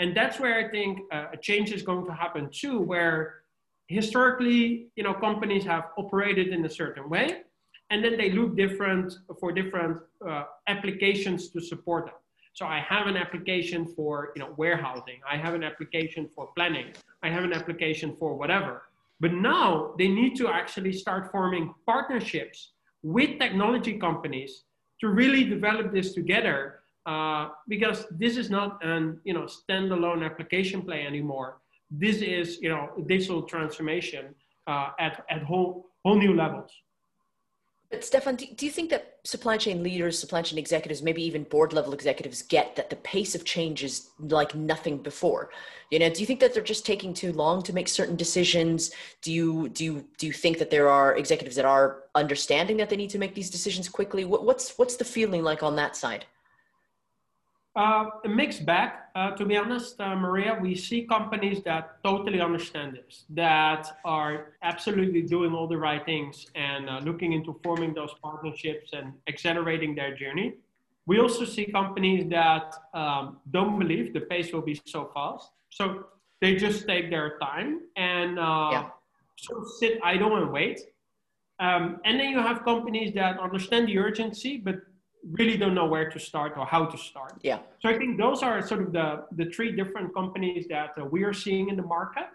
And 0.00 0.16
that's 0.16 0.40
where 0.40 0.58
I 0.58 0.70
think 0.70 1.00
uh, 1.12 1.26
a 1.34 1.36
change 1.36 1.72
is 1.72 1.82
going 1.82 2.06
to 2.06 2.12
happen 2.12 2.48
too, 2.50 2.80
where 2.80 3.42
historically, 3.88 4.88
you 4.96 5.02
know, 5.04 5.12
companies 5.12 5.64
have 5.64 5.84
operated 5.98 6.48
in 6.48 6.64
a 6.64 6.70
certain 6.70 7.08
way, 7.10 7.42
and 7.90 8.02
then 8.02 8.16
they 8.16 8.30
look 8.30 8.56
different 8.56 9.12
for 9.38 9.52
different 9.52 9.98
uh, 10.26 10.44
applications 10.68 11.50
to 11.50 11.60
support 11.60 12.06
them. 12.06 12.14
So 12.54 12.64
I 12.64 12.80
have 12.80 13.08
an 13.08 13.16
application 13.16 13.86
for 13.86 14.32
you 14.34 14.40
know 14.42 14.54
warehousing. 14.56 15.20
I 15.30 15.36
have 15.36 15.54
an 15.54 15.62
application 15.62 16.28
for 16.34 16.48
planning. 16.56 16.94
I 17.22 17.28
have 17.28 17.44
an 17.44 17.52
application 17.52 18.16
for 18.18 18.34
whatever. 18.34 18.82
But 19.20 19.34
now 19.34 19.94
they 19.98 20.08
need 20.08 20.34
to 20.36 20.48
actually 20.48 20.94
start 20.94 21.30
forming 21.30 21.74
partnerships 21.84 22.72
with 23.02 23.38
technology 23.38 23.98
companies 23.98 24.64
to 25.00 25.08
really 25.08 25.44
develop 25.44 25.92
this 25.92 26.14
together 26.14 26.79
uh, 27.06 27.48
because 27.68 28.06
this 28.10 28.36
is 28.36 28.50
not 28.50 28.84
an 28.84 29.20
you 29.24 29.34
know 29.34 29.46
standalone 29.46 30.24
application 30.24 30.82
play 30.82 31.06
anymore. 31.06 31.58
This 31.90 32.16
is 32.22 32.58
you 32.60 32.68
know 32.68 32.88
digital 33.06 33.42
transformation 33.42 34.34
uh, 34.66 34.90
at 34.98 35.24
at 35.30 35.42
whole 35.42 35.86
whole 36.04 36.16
new 36.16 36.34
levels. 36.34 36.70
But 37.90 38.04
Stephan, 38.04 38.36
do, 38.36 38.46
do 38.54 38.66
you 38.66 38.70
think 38.70 38.88
that 38.90 39.16
supply 39.24 39.56
chain 39.56 39.82
leaders, 39.82 40.16
supply 40.16 40.42
chain 40.42 40.60
executives, 40.60 41.02
maybe 41.02 41.24
even 41.24 41.42
board 41.42 41.72
level 41.72 41.92
executives 41.92 42.40
get 42.40 42.76
that 42.76 42.88
the 42.88 42.94
pace 42.94 43.34
of 43.34 43.44
change 43.44 43.82
is 43.82 44.10
like 44.20 44.54
nothing 44.54 44.98
before? 44.98 45.50
You 45.90 45.98
know, 45.98 46.08
do 46.08 46.20
you 46.20 46.26
think 46.26 46.38
that 46.38 46.54
they're 46.54 46.62
just 46.62 46.86
taking 46.86 47.12
too 47.12 47.32
long 47.32 47.64
to 47.64 47.72
make 47.72 47.88
certain 47.88 48.14
decisions? 48.14 48.92
Do 49.22 49.32
you 49.32 49.68
do 49.70 49.84
you 49.84 50.04
do 50.18 50.28
you 50.28 50.32
think 50.32 50.58
that 50.58 50.70
there 50.70 50.88
are 50.88 51.16
executives 51.16 51.56
that 51.56 51.64
are 51.64 52.04
understanding 52.14 52.76
that 52.76 52.90
they 52.90 52.96
need 52.96 53.10
to 53.10 53.18
make 53.18 53.34
these 53.34 53.50
decisions 53.50 53.88
quickly? 53.88 54.24
What, 54.24 54.44
what's 54.44 54.78
what's 54.78 54.94
the 54.94 55.04
feeling 55.04 55.42
like 55.42 55.64
on 55.64 55.74
that 55.74 55.96
side? 55.96 56.26
Uh, 57.76 58.06
a 58.24 58.28
mixed 58.28 58.66
bag, 58.66 58.90
uh, 59.14 59.30
to 59.30 59.44
be 59.44 59.56
honest, 59.56 60.00
uh, 60.00 60.16
Maria. 60.16 60.58
We 60.60 60.74
see 60.74 61.06
companies 61.06 61.62
that 61.62 62.02
totally 62.02 62.40
understand 62.40 62.94
this, 62.96 63.26
that 63.30 64.00
are 64.04 64.54
absolutely 64.62 65.22
doing 65.22 65.54
all 65.54 65.68
the 65.68 65.76
right 65.76 66.04
things 66.04 66.46
and 66.56 66.90
uh, 66.90 66.98
looking 67.04 67.32
into 67.32 67.60
forming 67.62 67.94
those 67.94 68.12
partnerships 68.20 68.90
and 68.92 69.12
accelerating 69.28 69.94
their 69.94 70.16
journey. 70.16 70.54
We 71.06 71.20
also 71.20 71.44
see 71.44 71.66
companies 71.66 72.28
that 72.30 72.74
um, 72.92 73.38
don't 73.52 73.78
believe 73.78 74.14
the 74.14 74.22
pace 74.22 74.52
will 74.52 74.62
be 74.62 74.80
so 74.84 75.08
fast. 75.14 75.50
So 75.70 76.06
they 76.40 76.56
just 76.56 76.88
take 76.88 77.08
their 77.08 77.38
time 77.38 77.82
and 77.96 78.36
uh, 78.36 78.68
yeah. 78.72 78.88
sort 79.36 79.62
of 79.62 79.68
sit 79.78 80.00
idle 80.02 80.36
and 80.36 80.50
wait. 80.50 80.80
Um, 81.60 82.00
and 82.04 82.18
then 82.18 82.30
you 82.30 82.40
have 82.40 82.64
companies 82.64 83.14
that 83.14 83.38
understand 83.38 83.86
the 83.86 83.98
urgency, 83.98 84.56
but 84.56 84.76
really 85.32 85.56
don't 85.56 85.74
know 85.74 85.86
where 85.86 86.08
to 86.10 86.18
start 86.18 86.54
or 86.56 86.66
how 86.66 86.86
to 86.86 86.98
start. 86.98 87.34
Yeah. 87.42 87.58
So 87.80 87.88
I 87.88 87.98
think 87.98 88.18
those 88.18 88.42
are 88.42 88.66
sort 88.66 88.82
of 88.82 88.92
the, 88.92 89.24
the 89.32 89.50
three 89.50 89.72
different 89.72 90.14
companies 90.14 90.66
that 90.68 90.90
uh, 91.00 91.04
we 91.04 91.24
are 91.24 91.32
seeing 91.32 91.68
in 91.68 91.76
the 91.76 91.82
market. 91.82 92.28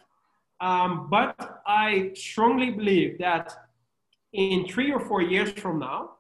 Um, 0.62 1.08
but 1.10 1.62
I 1.66 2.12
strongly 2.16 2.72
believe 2.72 3.18
that 3.20 3.54
in 4.34 4.68
three 4.68 4.92
or 4.92 5.00
four 5.00 5.22
years 5.22 5.52
from 5.52 5.80
now, 5.80 6.12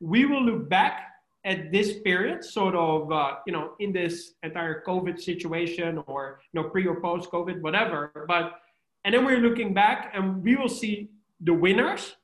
we 0.00 0.26
will 0.26 0.42
look 0.42 0.68
back 0.68 1.10
at 1.44 1.70
this 1.70 2.00
period, 2.00 2.42
sort 2.44 2.74
of, 2.74 3.12
uh, 3.12 3.34
you 3.46 3.52
know, 3.52 3.74
in 3.78 3.92
this 3.92 4.34
entire 4.42 4.82
COVID 4.86 5.20
situation 5.20 6.02
or, 6.06 6.40
you 6.52 6.62
know, 6.62 6.68
pre 6.68 6.86
or 6.86 7.00
post 7.00 7.30
COVID, 7.30 7.60
whatever. 7.60 8.24
But, 8.26 8.60
and 9.04 9.14
then 9.14 9.24
we're 9.24 9.40
looking 9.40 9.74
back 9.74 10.12
and 10.14 10.42
we 10.42 10.56
will 10.56 10.68
see 10.68 11.10
the 11.40 11.52
winners 11.52 12.16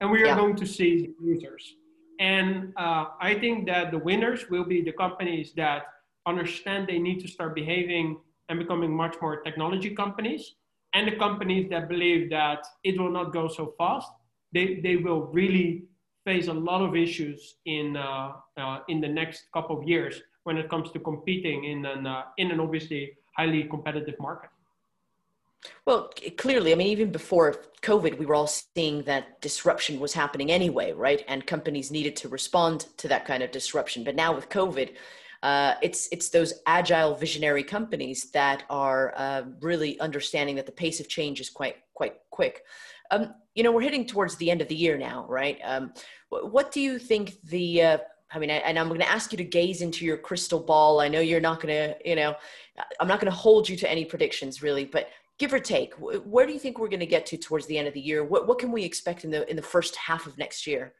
and 0.00 0.10
we 0.10 0.22
are 0.22 0.26
yeah. 0.26 0.36
going 0.36 0.56
to 0.56 0.66
see 0.66 1.14
the 1.18 1.26
losers. 1.26 1.74
And 2.18 2.72
uh, 2.76 3.06
I 3.20 3.38
think 3.38 3.66
that 3.66 3.90
the 3.90 3.98
winners 3.98 4.48
will 4.50 4.64
be 4.64 4.82
the 4.82 4.92
companies 4.92 5.52
that 5.56 5.82
understand 6.26 6.88
they 6.88 6.98
need 6.98 7.20
to 7.20 7.28
start 7.28 7.54
behaving 7.54 8.18
and 8.48 8.58
becoming 8.58 8.94
much 8.94 9.16
more 9.20 9.40
technology 9.42 9.94
companies. 9.94 10.54
And 10.94 11.06
the 11.06 11.16
companies 11.16 11.68
that 11.70 11.88
believe 11.88 12.30
that 12.30 12.64
it 12.84 12.98
will 12.98 13.10
not 13.10 13.32
go 13.32 13.48
so 13.48 13.74
fast, 13.76 14.10
they, 14.52 14.80
they 14.82 14.96
will 14.96 15.26
really 15.26 15.84
face 16.24 16.48
a 16.48 16.52
lot 16.52 16.80
of 16.82 16.96
issues 16.96 17.56
in, 17.66 17.96
uh, 17.96 18.32
uh, 18.56 18.78
in 18.88 19.00
the 19.00 19.08
next 19.08 19.46
couple 19.52 19.78
of 19.78 19.86
years 19.86 20.22
when 20.44 20.56
it 20.56 20.68
comes 20.70 20.90
to 20.92 20.98
competing 20.98 21.64
in 21.64 21.84
an, 21.84 22.06
uh, 22.06 22.22
in 22.38 22.50
an 22.50 22.60
obviously 22.60 23.12
highly 23.36 23.64
competitive 23.64 24.14
market. 24.18 24.50
Well, 25.84 26.10
clearly, 26.36 26.72
I 26.72 26.74
mean, 26.74 26.88
even 26.88 27.12
before 27.12 27.56
COVID, 27.82 28.18
we 28.18 28.26
were 28.26 28.34
all 28.34 28.46
seeing 28.46 29.02
that 29.02 29.40
disruption 29.40 30.00
was 30.00 30.12
happening 30.12 30.50
anyway, 30.50 30.92
right? 30.92 31.24
And 31.28 31.46
companies 31.46 31.90
needed 31.90 32.16
to 32.16 32.28
respond 32.28 32.86
to 32.98 33.08
that 33.08 33.24
kind 33.24 33.42
of 33.42 33.50
disruption. 33.50 34.04
But 34.04 34.16
now 34.16 34.34
with 34.34 34.48
COVID, 34.48 34.94
uh, 35.42 35.74
it's 35.82 36.08
it's 36.10 36.30
those 36.30 36.54
agile, 36.66 37.14
visionary 37.14 37.62
companies 37.62 38.30
that 38.32 38.64
are 38.70 39.14
uh, 39.16 39.42
really 39.60 39.98
understanding 40.00 40.56
that 40.56 40.66
the 40.66 40.72
pace 40.72 40.98
of 40.98 41.08
change 41.08 41.40
is 41.40 41.50
quite 41.50 41.76
quite 41.94 42.16
quick. 42.30 42.62
Um, 43.10 43.34
you 43.54 43.62
know, 43.62 43.70
we're 43.70 43.82
hitting 43.82 44.06
towards 44.06 44.36
the 44.36 44.50
end 44.50 44.60
of 44.60 44.68
the 44.68 44.74
year 44.74 44.98
now, 44.98 45.24
right? 45.28 45.58
Um, 45.62 45.92
what 46.30 46.72
do 46.72 46.80
you 46.80 46.98
think 46.98 47.40
the 47.44 47.82
uh, 47.82 47.98
I 48.32 48.38
mean, 48.38 48.50
and 48.50 48.78
I'm 48.78 48.88
going 48.88 49.00
to 49.00 49.08
ask 49.08 49.32
you 49.32 49.38
to 49.38 49.44
gaze 49.44 49.82
into 49.82 50.04
your 50.04 50.16
crystal 50.16 50.58
ball. 50.58 51.00
I 51.00 51.08
know 51.08 51.20
you're 51.20 51.40
not 51.40 51.60
going 51.60 51.74
to, 51.74 51.96
you 52.04 52.16
know, 52.16 52.34
I'm 53.00 53.08
not 53.08 53.20
going 53.20 53.30
to 53.30 53.36
hold 53.36 53.68
you 53.68 53.76
to 53.76 53.90
any 53.90 54.04
predictions 54.04 54.62
really, 54.62 54.84
but 54.84 55.08
give 55.38 55.52
or 55.52 55.60
take 55.60 55.94
where 55.94 56.46
do 56.46 56.52
you 56.52 56.58
think 56.58 56.78
we're 56.78 56.88
going 56.88 57.00
to 57.00 57.06
get 57.06 57.26
to 57.26 57.36
towards 57.36 57.66
the 57.66 57.78
end 57.78 57.88
of 57.88 57.94
the 57.94 58.00
year? 58.00 58.24
What, 58.24 58.46
what 58.46 58.58
can 58.58 58.72
we 58.72 58.84
expect 58.84 59.24
in 59.24 59.30
the 59.30 59.48
in 59.50 59.56
the 59.56 59.62
first 59.62 59.96
half 59.96 60.26
of 60.26 60.38
next 60.38 60.66
year? 60.66 60.94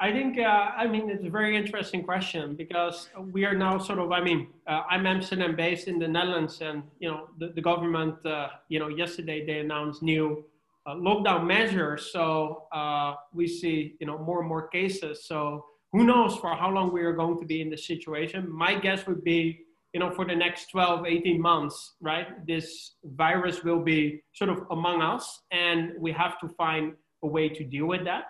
I 0.00 0.10
think 0.10 0.36
uh, 0.38 0.70
i 0.82 0.86
mean 0.86 1.10
it's 1.10 1.24
a 1.24 1.30
very 1.30 1.56
interesting 1.56 2.02
question 2.02 2.56
because 2.56 3.08
we 3.30 3.44
are 3.44 3.54
now 3.54 3.78
sort 3.78 4.00
of 4.00 4.10
i 4.10 4.20
mean 4.20 4.48
uh, 4.66 4.82
i'm 4.90 5.06
amsterdam 5.06 5.54
based 5.54 5.86
in 5.86 6.00
the 6.00 6.08
netherlands 6.08 6.60
and 6.60 6.82
you 6.98 7.08
know 7.08 7.28
the, 7.38 7.48
the 7.58 7.60
government 7.60 8.16
uh, 8.26 8.48
you 8.68 8.80
know 8.80 8.88
yesterday 8.88 9.46
they 9.46 9.58
announced 9.60 10.02
new 10.02 10.44
uh, 10.86 10.94
lockdown 10.94 11.46
measures. 11.46 12.10
So 12.12 12.64
uh, 12.72 13.14
we 13.32 13.46
see 13.46 13.96
you 14.00 14.06
know 14.06 14.18
more 14.18 14.40
and 14.40 14.48
more 14.48 14.68
cases. 14.68 15.24
So 15.24 15.64
who 15.92 16.04
knows 16.04 16.36
for 16.36 16.54
how 16.54 16.70
long 16.70 16.92
we 16.92 17.02
are 17.02 17.12
going 17.12 17.38
to 17.38 17.46
be 17.46 17.60
in 17.60 17.70
this 17.70 17.86
situation? 17.86 18.50
My 18.50 18.74
guess 18.74 19.06
would 19.06 19.22
be 19.22 19.60
you 19.92 20.00
know, 20.00 20.10
for 20.10 20.24
the 20.24 20.34
next 20.34 20.70
12, 20.70 21.06
18 21.06 21.40
months, 21.40 21.94
right? 22.00 22.46
This 22.46 22.94
virus 23.04 23.62
will 23.62 23.80
be 23.80 24.22
sort 24.32 24.50
of 24.50 24.64
among 24.70 25.02
us, 25.02 25.42
and 25.50 25.92
we 25.98 26.12
have 26.12 26.38
to 26.40 26.48
find 26.48 26.94
a 27.22 27.26
way 27.26 27.48
to 27.48 27.64
deal 27.64 27.86
with 27.86 28.04
that. 28.04 28.24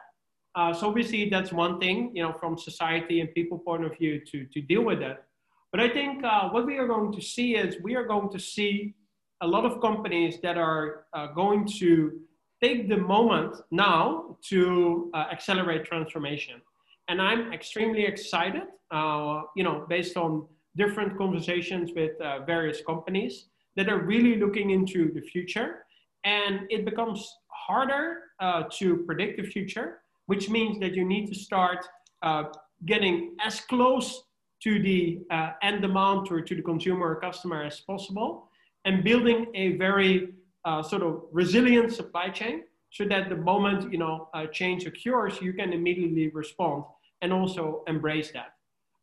Uh, 0.55 0.73
so 0.73 0.89
obviously, 0.89 1.31
that's 1.31 1.53
one 1.53 1.79
thing, 1.79 2.11
you 2.15 2.23
know, 2.23 2.33
from 2.33 2.59
society 2.59 3.21
and 3.21 3.33
people 3.33 3.59
point 3.59 3.85
of 3.85 3.97
view 3.97 4.21
to, 4.31 4.45
to 4.53 4.61
deal 4.61 4.83
with 4.83 5.01
that. 5.01 5.25
But 5.71 5.81
I 5.81 5.89
think 5.89 6.23
uh, 6.23 6.51
what 6.51 6.67
we 6.67 6.77
are 6.77 6.87
going 6.87 7.13
to 7.13 7.23
see 7.23 7.55
is 7.55 7.77
we 7.83 7.95
are 7.95 8.05
going 8.05 8.31
to 8.31 8.39
see 8.39 8.95
a 9.41 9.47
lot 9.47 9.65
of 9.65 9.81
companies 9.81 10.39
that 10.43 10.59
are 10.59 11.07
uh, 11.15 11.29
going 11.29 11.67
to 11.79 12.21
take 12.63 12.89
the 12.89 12.99
moment 12.99 13.57
now 13.71 14.37
to 14.51 15.11
uh, 15.15 15.25
accelerate 15.33 15.85
transformation. 15.85 16.61
And 17.09 17.21
I'm 17.21 17.53
extremely 17.53 18.05
excited, 18.05 18.63
uh, 18.91 19.43
you 19.57 19.65
know, 19.65 19.87
based 19.89 20.17
on 20.17 20.47
different 20.77 21.17
conversations 21.19 21.91
with 21.95 22.21
uh, 22.21 22.45
various 22.45 22.81
companies 22.87 23.47
that 23.77 23.89
are 23.89 24.01
really 24.01 24.37
looking 24.37 24.71
into 24.71 25.13
the 25.13 25.21
future. 25.21 25.85
And 26.25 26.67
it 26.71 26.85
becomes 26.85 27.37
harder 27.49 28.25
uh, 28.41 28.65
to 28.79 28.99
predict 28.99 29.41
the 29.41 29.49
future, 29.49 30.03
which 30.27 30.49
means 30.49 30.79
that 30.81 30.95
you 30.95 31.05
need 31.05 31.27
to 31.29 31.35
start 31.35 31.85
uh, 32.23 32.45
getting 32.87 33.35
as 33.45 33.61
close 33.61 34.25
to 34.63 34.81
the 34.81 35.21
uh, 35.31 35.51
end 35.63 35.83
demand 35.83 36.29
or 36.31 36.41
to 36.41 36.55
the 36.55 36.63
consumer 36.63 37.09
or 37.11 37.21
customer 37.21 37.63
as 37.63 37.81
possible 37.81 38.49
and 38.85 39.05
building 39.05 39.47
a 39.55 39.77
very 39.77 40.35
uh, 40.65 40.83
sort 40.83 41.03
of 41.03 41.23
resilient 41.33 41.93
supply 41.93 42.29
chain 42.29 42.63
so 42.91 43.05
that 43.05 43.29
the 43.29 43.37
moment 43.37 43.93
you 43.93 43.99
know 43.99 44.29
change 44.53 44.87
occurs 44.87 45.41
you 45.41 45.53
can 45.53 45.73
immediately 45.73 46.29
respond 46.29 46.85
and 47.23 47.33
also 47.33 47.83
embrace 47.89 48.31
that 48.33 48.53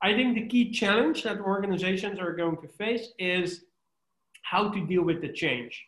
I 0.02 0.14
think 0.14 0.36
the 0.36 0.48
key 0.48 0.72
challenge 0.72 1.24
that 1.24 1.40
organizations 1.40 2.20
are 2.20 2.34
going 2.34 2.58
to 2.58 2.68
face 2.68 3.10
is 3.20 3.66
how 4.44 4.70
to 4.70 4.86
deal 4.86 5.04
with 5.04 5.22
the 5.22 5.30
change. 5.30 5.86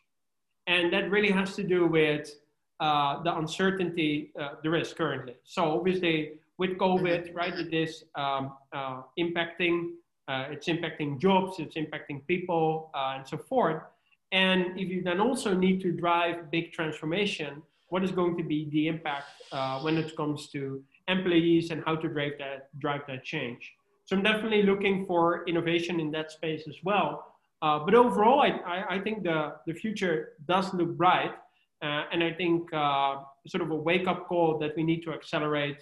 And 0.66 0.92
that 0.92 1.10
really 1.10 1.30
has 1.30 1.56
to 1.56 1.62
do 1.62 1.86
with 1.86 2.30
uh, 2.78 3.22
the 3.22 3.36
uncertainty 3.36 4.32
uh, 4.38 4.50
there 4.62 4.74
is 4.76 4.92
currently. 4.92 5.36
So 5.44 5.78
obviously 5.78 6.32
with 6.58 6.76
COVID, 6.78 7.34
right, 7.34 7.54
it 7.54 7.72
is 7.72 8.04
um, 8.14 8.52
uh, 8.72 9.02
impacting, 9.18 9.92
uh, 10.28 10.46
it's 10.50 10.68
impacting 10.68 11.18
jobs, 11.18 11.58
it's 11.58 11.76
impacting 11.76 12.26
people 12.26 12.90
uh, 12.94 13.14
and 13.16 13.26
so 13.26 13.38
forth. 13.38 13.82
And 14.30 14.78
if 14.78 14.88
you 14.88 15.02
then 15.02 15.20
also 15.20 15.54
need 15.54 15.80
to 15.82 15.92
drive 15.92 16.50
big 16.50 16.72
transformation, 16.72 17.62
what 17.88 18.04
is 18.04 18.10
going 18.10 18.36
to 18.36 18.42
be 18.42 18.68
the 18.70 18.88
impact 18.88 19.26
uh, 19.52 19.80
when 19.80 19.96
it 19.96 20.16
comes 20.16 20.48
to 20.48 20.82
employees 21.08 21.70
and 21.70 21.82
how 21.84 21.96
to 21.96 22.08
drive 22.08 22.32
that, 22.38 22.78
drive 22.78 23.02
that 23.08 23.24
change? 23.24 23.72
So 24.04 24.16
I'm 24.16 24.22
definitely 24.22 24.62
looking 24.62 25.06
for 25.06 25.44
innovation 25.46 26.00
in 26.00 26.10
that 26.12 26.30
space 26.32 26.64
as 26.68 26.76
well. 26.82 27.36
Uh, 27.62 27.78
but 27.78 27.94
overall, 27.94 28.40
I, 28.40 28.48
I, 28.66 28.96
I, 28.96 28.98
think 28.98 29.22
the, 29.22 29.54
the 29.66 29.72
future 29.72 30.32
does 30.48 30.74
look 30.74 30.96
bright. 30.96 31.32
Uh, 31.80 32.04
and 32.12 32.22
I 32.22 32.32
think 32.32 32.72
uh, 32.72 33.16
sort 33.46 33.62
of 33.62 33.70
a 33.70 33.76
wake 33.76 34.06
up 34.08 34.26
call 34.26 34.58
that 34.58 34.76
we 34.76 34.82
need 34.82 35.02
to 35.02 35.12
accelerate 35.12 35.78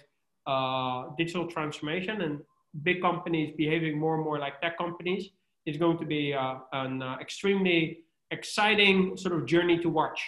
uh, 0.47 1.05
digital 1.17 1.47
transformation 1.47 2.21
and 2.21 2.39
big 2.83 3.01
companies 3.01 3.53
behaving 3.57 3.99
more 3.99 4.15
and 4.15 4.23
more 4.23 4.39
like 4.39 4.59
tech 4.61 4.77
companies 4.77 5.29
is 5.65 5.77
going 5.77 5.97
to 5.97 6.05
be 6.05 6.33
uh, 6.33 6.55
an 6.73 7.01
uh, 7.01 7.17
extremely 7.19 7.99
exciting 8.31 9.15
sort 9.17 9.35
of 9.35 9.45
journey 9.45 9.77
to 9.79 9.89
watch. 9.89 10.21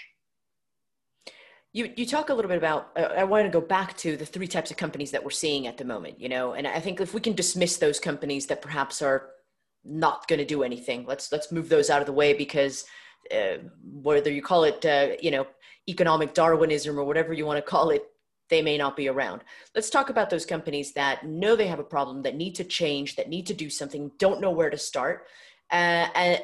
You, 1.74 1.92
you 1.96 2.06
talk 2.06 2.30
a 2.30 2.34
little 2.36 2.50
bit 2.50 2.60
about 2.60 2.92
uh, 2.96 3.10
i 3.18 3.24
want 3.24 3.46
to 3.46 3.50
go 3.50 3.60
back 3.60 3.98
to 3.98 4.15
the 4.15 4.25
three 4.25 4.48
types 4.48 4.70
of 4.70 4.77
companies 4.77 5.10
that 5.10 5.24
we're 5.24 5.32
seeing 5.32 5.65
at 5.65 5.77
the 5.77 5.86
moment 5.86 6.22
you 6.22 6.30
know 6.30 6.53
and 6.53 6.68
i 6.68 6.80
think 6.80 7.01
if 7.01 7.15
we 7.15 7.20
can 7.20 7.34
dismiss 7.34 7.77
those 7.77 8.00
companies 8.00 8.46
that 8.46 8.62
perhaps 8.62 9.01
are 9.01 9.32
not 9.84 10.27
going 10.27 10.38
to 10.38 10.46
do 10.46 10.62
anything 10.62 11.03
let's 11.08 11.32
let's 11.32 11.51
move 11.51 11.70
those 11.70 11.89
out 11.89 12.00
of 12.00 12.06
the 12.06 12.13
way 12.13 12.32
because 12.32 12.86
uh, 13.32 13.58
whether 14.01 14.32
you 14.32 14.42
call 14.42 14.63
it, 14.63 14.86
uh, 14.86 15.10
you 15.22 15.32
know, 15.32 15.48
economic 15.88 16.34
Darwinism 16.34 17.00
or 17.00 17.03
whatever 17.03 17.34
you 17.34 17.46
want 17.46 17.58
to 17.58 17.70
call 17.70 17.89
it, 17.89 18.06
they 18.50 18.62
may 18.62 18.77
not 18.77 18.98
be 18.98 19.08
around. 19.08 19.42
Let's 19.74 19.89
talk 19.89 20.10
about 20.10 20.30
those 20.30 20.46
companies 20.46 20.94
that 20.94 21.25
know 21.25 21.56
they 21.56 21.68
have 21.68 21.80
a 21.80 21.84
problem, 21.84 22.22
that 22.24 22.36
need 22.36 22.56
to 22.56 22.63
change, 22.63 23.15
that 23.15 23.30
need 23.30 23.46
to 23.48 23.53
do 23.53 23.70
something, 23.70 24.12
don't 24.20 24.42
know 24.42 24.51
where 24.51 24.70
to 24.70 24.77
start. 24.77 25.25
Uh, 25.74 26.08
and 26.15 26.42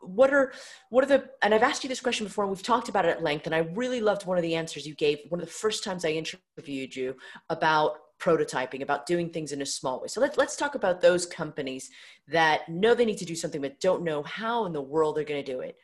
what 0.00 0.34
are 0.34 0.52
what 0.90 1.04
are 1.04 1.06
the 1.06 1.30
and 1.42 1.54
I've 1.54 1.62
asked 1.62 1.82
you 1.82 1.88
this 1.88 2.00
question 2.00 2.26
before 2.26 2.44
and 2.44 2.50
we've 2.50 2.62
talked 2.62 2.88
about 2.88 3.04
it 3.06 3.08
at 3.10 3.22
length 3.22 3.46
and 3.46 3.54
I 3.54 3.58
really 3.58 4.00
loved 4.00 4.26
one 4.26 4.36
of 4.36 4.42
the 4.42 4.54
answers 4.54 4.86
you 4.86 4.94
gave 4.94 5.20
one 5.28 5.40
of 5.40 5.46
the 5.46 5.52
first 5.52 5.82
times 5.84 6.04
I 6.04 6.10
interviewed 6.10 6.94
you 6.94 7.16
about 7.48 7.96
prototyping 8.20 8.82
about 8.82 9.06
doing 9.06 9.30
things 9.30 9.52
in 9.52 9.62
a 9.62 9.66
small 9.66 10.00
way. 10.00 10.08
So 10.08 10.20
let's 10.20 10.36
let's 10.36 10.56
talk 10.56 10.74
about 10.74 11.00
those 11.00 11.24
companies 11.24 11.90
that 12.28 12.68
know 12.68 12.94
they 12.94 13.04
need 13.04 13.18
to 13.18 13.24
do 13.24 13.36
something 13.36 13.60
but 13.60 13.80
don't 13.80 14.02
know 14.02 14.22
how 14.22 14.66
in 14.66 14.72
the 14.72 14.82
world 14.82 15.16
they're 15.16 15.24
going 15.24 15.44
to 15.44 15.52
do 15.52 15.60
it. 15.60 15.76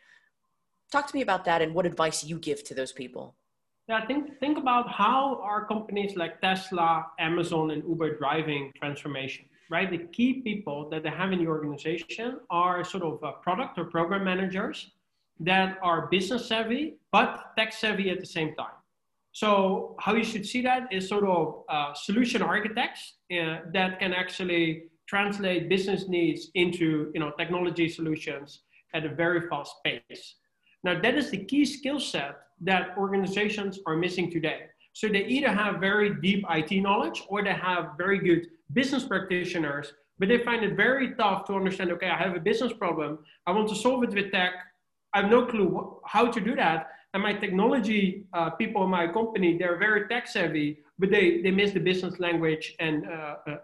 Talk 0.93 1.07
to 1.07 1.15
me 1.15 1.23
about 1.23 1.45
that 1.45 1.63
and 1.63 1.75
what 1.75 1.87
advice 1.87 2.25
you 2.25 2.39
give 2.39 2.65
to 2.65 2.75
those 2.75 2.93
people. 2.93 3.37
Yeah 3.89 4.05
think 4.07 4.39
think 4.41 4.59
about 4.59 4.89
how 4.91 5.41
are 5.43 5.65
companies 5.67 6.17
like 6.17 6.41
tesla 6.41 7.07
amazon 7.19 7.71
and 7.71 7.83
uber 7.85 8.17
driving 8.19 8.73
transformation 8.79 9.45
right? 9.71 9.91
The 9.91 9.99
key 9.99 10.43
people 10.43 10.91
that 10.91 11.05
they 11.05 11.11
have 11.11 11.33
in 11.33 11.39
the 11.39 11.47
organization 11.47 12.41
are 12.51 12.85
sort 12.85 13.05
of 13.05 13.23
uh, 13.23 13.33
product 13.43 13.79
or 13.79 13.85
program 13.85 14.25
managers 14.25 14.91
that 15.39 15.79
are 15.83 16.09
business 16.09 16.47
savvy, 16.47 16.97
but 17.13 17.53
tech 17.57 17.73
savvy 17.73 18.11
at 18.11 18.21
the 18.21 18.27
same 18.27 18.55
time. 18.57 18.77
So 19.33 19.97
how 20.01 20.15
you 20.15 20.25
should 20.25 20.45
see 20.45 20.61
that 20.63 20.93
is 20.93 21.09
sort 21.09 21.25
of 21.25 21.63
uh, 21.69 21.95
solution 21.95 22.43
architects 22.43 23.15
uh, 23.33 23.61
that 23.73 24.01
can 24.01 24.13
actually 24.13 24.91
translate 25.07 25.69
business 25.69 26.09
needs 26.09 26.51
into 26.55 27.11
you 27.15 27.21
know 27.21 27.31
technology 27.39 27.89
solutions 27.89 28.63
at 28.93 29.05
a 29.05 29.09
very 29.09 29.49
fast 29.49 29.75
pace. 29.85 30.35
Now 30.83 31.01
that 31.01 31.15
is 31.15 31.31
the 31.31 31.45
key 31.45 31.65
skill 31.65 32.01
set 32.01 32.35
that 32.63 32.97
organizations 32.99 33.79
are 33.87 33.97
missing 33.97 34.31
today. 34.31 34.63
So 34.93 35.09
they 35.09 35.25
either 35.27 35.53
have 35.53 35.81
very 35.81 36.15
deep 36.21 36.45
IT 36.51 36.73
knowledge 36.81 37.23
or 37.29 37.45
they 37.45 37.53
have 37.53 37.93
very 37.97 38.19
good 38.19 38.49
business 38.73 39.05
practitioners, 39.05 39.93
but 40.19 40.29
they 40.29 40.39
find 40.39 40.63
it 40.65 40.77
very 40.77 41.15
tough 41.15 41.47
to 41.47 41.55
understand, 41.55 41.91
okay, 41.93 42.11
I 42.11 42.17
have 42.17 42.37
a 42.37 42.41
business 42.41 42.73
problem. 42.73 43.19
I 43.47 43.53
want 43.53 43.69
to 43.71 43.75
solve 43.75 44.03
it 44.05 44.11
with 44.11 44.31
tech. 44.31 44.53
I 45.15 45.23
have 45.23 45.31
no 45.31 45.47
clue 45.47 46.01
how 46.07 46.31
to 46.31 46.41
do 46.41 46.55
that. 46.57 46.89
And 47.15 47.23
my 47.23 47.33
technology 47.33 48.25
uh, 48.33 48.51
people 48.51 48.85
in 48.85 48.91
my 48.91 49.09
company, 49.09 49.59
they're 49.59 49.79
very 49.79 50.07
tech 50.09 50.29
savvy, 50.29 50.79
but 50.99 51.11
they, 51.11 51.43
they 51.43 51.51
miss 51.51 51.73
the 51.73 51.81
business 51.81 52.21
language 52.21 52.75
and 52.79 53.07
uh, 53.07 53.35
uh, 53.49 53.57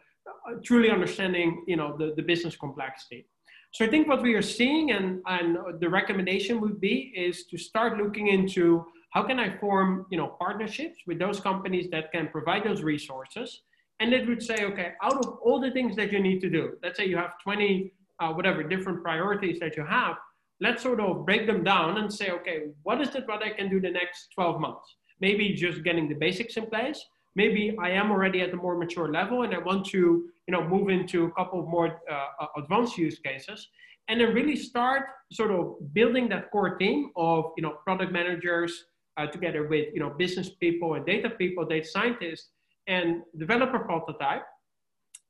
truly 0.64 0.90
understanding, 0.90 1.64
you 1.68 1.76
know, 1.76 1.96
the, 1.96 2.14
the 2.16 2.22
business 2.22 2.56
complexity. 2.56 3.26
So 3.72 3.84
I 3.84 3.88
think 3.88 4.08
what 4.08 4.22
we 4.22 4.34
are 4.34 4.42
seeing 4.42 4.92
and, 4.92 5.20
and 5.26 5.58
the 5.80 5.88
recommendation 5.88 6.60
would 6.62 6.80
be 6.80 7.12
is 7.14 7.44
to 7.46 7.58
start 7.58 7.98
looking 7.98 8.28
into 8.28 8.86
how 9.10 9.22
can 9.22 9.38
I 9.38 9.56
form, 9.58 10.06
you 10.10 10.18
know, 10.18 10.28
partnerships 10.40 10.98
with 11.06 11.18
those 11.18 11.38
companies 11.40 11.88
that 11.90 12.10
can 12.10 12.28
provide 12.28 12.64
those 12.64 12.82
resources 12.82 13.62
and 14.00 14.12
it 14.12 14.28
would 14.28 14.42
say, 14.42 14.64
okay, 14.64 14.92
out 15.02 15.24
of 15.24 15.38
all 15.42 15.60
the 15.60 15.70
things 15.70 15.96
that 15.96 16.12
you 16.12 16.20
need 16.20 16.40
to 16.40 16.50
do, 16.50 16.72
let's 16.82 16.98
say 16.98 17.06
you 17.06 17.16
have 17.16 17.32
20, 17.42 17.92
uh, 18.20 18.32
whatever, 18.32 18.62
different 18.62 19.02
priorities 19.02 19.58
that 19.60 19.76
you 19.76 19.84
have, 19.84 20.16
let's 20.60 20.82
sort 20.82 21.00
of 21.00 21.24
break 21.24 21.46
them 21.46 21.64
down 21.64 21.98
and 21.98 22.12
say, 22.12 22.30
okay, 22.30 22.64
what 22.82 23.00
is 23.00 23.14
it 23.14 23.26
what 23.26 23.42
I 23.42 23.50
can 23.50 23.68
do 23.68 23.80
the 23.80 23.90
next 23.90 24.28
12 24.34 24.60
months? 24.60 24.96
Maybe 25.20 25.54
just 25.54 25.82
getting 25.82 26.08
the 26.08 26.14
basics 26.14 26.56
in 26.56 26.66
place. 26.66 27.02
Maybe 27.34 27.76
I 27.80 27.90
am 27.90 28.10
already 28.10 28.40
at 28.42 28.52
a 28.52 28.56
more 28.56 28.76
mature 28.76 29.10
level 29.10 29.42
and 29.42 29.54
I 29.54 29.58
want 29.58 29.86
to, 29.86 29.98
you 29.98 30.52
know, 30.52 30.66
move 30.66 30.88
into 30.88 31.26
a 31.26 31.32
couple 31.32 31.60
of 31.60 31.68
more 31.68 32.00
uh, 32.10 32.28
uh 32.40 32.46
advanced 32.56 32.96
use 32.96 33.18
cases 33.18 33.68
and 34.08 34.20
then 34.20 34.32
really 34.32 34.56
start 34.56 35.02
sort 35.32 35.50
of 35.50 35.76
building 35.92 36.28
that 36.30 36.50
core 36.50 36.76
team 36.76 37.10
of, 37.16 37.52
you 37.56 37.62
know, 37.62 37.72
product 37.84 38.12
managers 38.12 38.84
uh, 39.16 39.26
together 39.26 39.66
with, 39.66 39.88
you 39.92 40.00
know, 40.00 40.10
business 40.10 40.50
people 40.50 40.94
and 40.94 41.04
data 41.04 41.28
people, 41.30 41.64
data 41.64 41.86
scientists 41.86 42.50
and 42.86 43.22
develop 43.38 43.74
a 43.74 43.80
prototype 43.80 44.44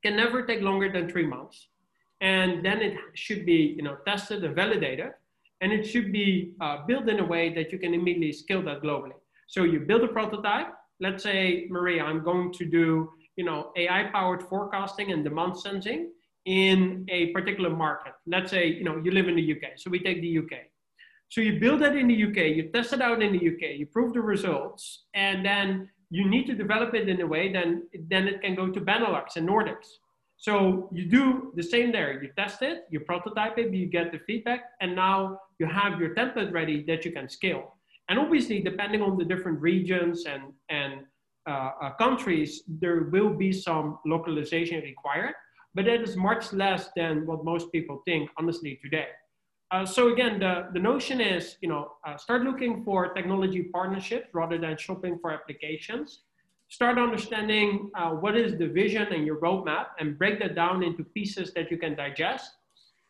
can 0.03 0.15
never 0.15 0.45
take 0.45 0.61
longer 0.61 0.91
than 0.91 1.09
three 1.09 1.25
months. 1.25 1.67
And 2.21 2.65
then 2.65 2.81
it 2.81 2.97
should 3.13 3.45
be 3.45 3.75
you 3.77 3.83
know, 3.83 3.97
tested 4.05 4.43
and 4.43 4.55
validated. 4.55 5.11
And 5.61 5.71
it 5.71 5.83
should 5.85 6.11
be 6.11 6.53
uh, 6.61 6.85
built 6.85 7.09
in 7.09 7.19
a 7.19 7.25
way 7.25 7.53
that 7.55 7.71
you 7.71 7.79
can 7.79 7.93
immediately 7.93 8.31
scale 8.31 8.61
that 8.63 8.81
globally. 8.81 9.17
So 9.47 9.63
you 9.63 9.79
build 9.79 10.03
a 10.03 10.07
prototype. 10.07 10.73
Let's 10.99 11.23
say, 11.23 11.67
Maria, 11.69 12.03
I'm 12.03 12.23
going 12.23 12.53
to 12.53 12.65
do 12.65 13.09
you 13.37 13.45
know, 13.45 13.71
AI-powered 13.77 14.43
forecasting 14.43 15.11
and 15.11 15.23
demand 15.23 15.57
sensing 15.57 16.11
in 16.45 17.05
a 17.09 17.27
particular 17.27 17.69
market. 17.69 18.13
Let's 18.25 18.49
say 18.49 18.67
you 18.67 18.83
know 18.83 18.99
you 19.03 19.11
live 19.11 19.27
in 19.27 19.35
the 19.35 19.51
UK, 19.53 19.77
so 19.77 19.89
we 19.89 19.99
take 19.99 20.21
the 20.21 20.37
UK. 20.39 20.53
So 21.29 21.41
you 21.41 21.59
build 21.59 21.81
that 21.81 21.95
in 21.95 22.07
the 22.07 22.23
UK, 22.23 22.55
you 22.55 22.69
test 22.73 22.93
it 22.93 23.01
out 23.01 23.21
in 23.21 23.33
the 23.33 23.47
UK, 23.51 23.77
you 23.77 23.85
prove 23.85 24.13
the 24.13 24.21
results, 24.21 25.03
and 25.13 25.45
then 25.45 25.89
you 26.09 26.27
need 26.29 26.45
to 26.47 26.55
develop 26.55 26.93
it 26.93 27.09
in 27.09 27.21
a 27.21 27.27
way 27.27 27.51
then 27.51 27.83
then 28.09 28.27
it 28.27 28.41
can 28.41 28.55
go 28.55 28.71
to 28.71 28.79
Benelux 28.79 29.35
and 29.35 29.47
Nordics. 29.47 29.89
So 30.37 30.87
you 30.93 31.05
do 31.09 31.51
the 31.55 31.63
same 31.63 31.91
there. 31.91 32.21
You 32.21 32.29
test 32.37 32.61
it, 32.61 32.85
you 32.91 32.99
prototype 32.99 33.57
it, 33.57 33.73
you 33.73 33.87
get 33.87 34.11
the 34.11 34.19
feedback, 34.19 34.61
and 34.81 34.95
now 34.95 35.39
you 35.59 35.65
have 35.65 35.99
your 35.99 36.13
template 36.13 36.53
ready 36.53 36.83
that 36.87 37.03
you 37.03 37.11
can 37.11 37.27
scale. 37.27 37.73
And 38.07 38.19
obviously, 38.19 38.61
depending 38.61 39.01
on 39.01 39.17
the 39.17 39.25
different 39.25 39.59
regions 39.59 40.25
and 40.25 40.53
and 40.69 40.93
uh, 41.49 41.71
uh, 41.81 41.91
countries, 41.95 42.63
there 42.67 43.03
will 43.11 43.33
be 43.33 43.51
some 43.51 43.99
localization 44.05 44.81
required, 44.81 45.33
but 45.73 45.85
that 45.85 46.01
is 46.01 46.15
much 46.17 46.51
less 46.51 46.89
than 46.95 47.25
what 47.25 47.45
most 47.45 47.71
people 47.71 48.01
think, 48.05 48.29
honestly, 48.37 48.77
today. 48.83 49.07
Uh, 49.69 49.85
so 49.85 50.13
again, 50.13 50.39
the, 50.39 50.69
the 50.73 50.79
notion 50.79 51.19
is, 51.19 51.57
you 51.61 51.67
know, 51.67 51.91
uh, 52.07 52.15
start 52.15 52.43
looking 52.43 52.83
for 52.83 53.13
technology 53.13 53.63
partnerships 53.63 54.27
rather 54.33 54.57
than 54.57 54.77
shopping 54.77 55.19
for 55.19 55.31
applications. 55.31 56.21
Start 56.69 56.97
understanding 56.97 57.89
uh, 57.95 58.11
what 58.11 58.37
is 58.37 58.57
the 58.57 58.67
vision 58.67 59.07
and 59.13 59.25
your 59.25 59.37
roadmap 59.37 59.87
and 59.99 60.17
break 60.17 60.39
that 60.39 60.55
down 60.55 60.83
into 60.83 61.03
pieces 61.03 61.53
that 61.53 61.69
you 61.69 61.77
can 61.77 61.95
digest. 61.95 62.51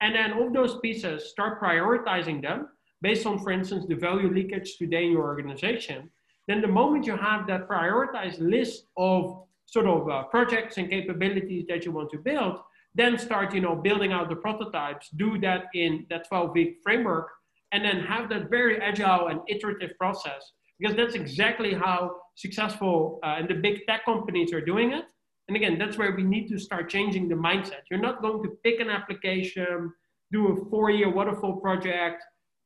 And 0.01 0.15
then 0.15 0.33
of 0.33 0.53
those 0.53 0.79
pieces, 0.79 1.29
start 1.29 1.61
prioritizing 1.61 2.41
them 2.41 2.69
based 3.01 3.25
on, 3.25 3.39
for 3.39 3.51
instance, 3.51 3.85
the 3.87 3.95
value 3.95 4.31
leakage 4.31 4.77
today 4.77 5.05
in 5.05 5.11
your 5.11 5.23
organization. 5.23 6.09
Then 6.47 6.61
the 6.61 6.67
moment 6.67 7.05
you 7.05 7.17
have 7.17 7.45
that 7.47 7.67
prioritized 7.67 8.39
list 8.39 8.85
of 8.95 9.43
sort 9.65 9.85
of 9.85 10.09
uh, 10.09 10.23
projects 10.23 10.77
and 10.77 10.89
capabilities 10.89 11.65
that 11.67 11.85
you 11.85 11.91
want 11.91 12.09
to 12.11 12.17
build, 12.17 12.59
then 12.95 13.17
start 13.17 13.53
you 13.53 13.61
know 13.61 13.75
building 13.75 14.11
out 14.11 14.29
the 14.29 14.35
prototypes 14.35 15.09
do 15.15 15.39
that 15.39 15.65
in 15.73 16.05
that 16.09 16.27
12 16.27 16.51
week 16.53 16.77
framework 16.83 17.29
and 17.71 17.83
then 17.83 17.99
have 17.99 18.29
that 18.29 18.49
very 18.49 18.81
agile 18.81 19.27
and 19.27 19.39
iterative 19.47 19.91
process 19.97 20.53
because 20.79 20.95
that's 20.95 21.15
exactly 21.15 21.73
how 21.73 22.15
successful 22.35 23.19
uh, 23.23 23.35
and 23.37 23.49
the 23.49 23.53
big 23.53 23.85
tech 23.87 24.05
companies 24.05 24.53
are 24.53 24.61
doing 24.61 24.93
it. 24.93 25.05
And 25.47 25.57
again 25.57 25.77
that's 25.77 25.97
where 25.97 26.15
we 26.15 26.23
need 26.23 26.47
to 26.49 26.59
start 26.59 26.89
changing 26.89 27.27
the 27.27 27.35
mindset. 27.35 27.83
You're 27.89 28.01
not 28.01 28.21
going 28.21 28.43
to 28.43 28.49
pick 28.63 28.79
an 28.79 28.89
application 28.89 29.91
do 30.31 30.47
a 30.49 30.69
four 30.69 30.89
year 30.91 31.09
waterfall 31.09 31.57
project. 31.57 32.21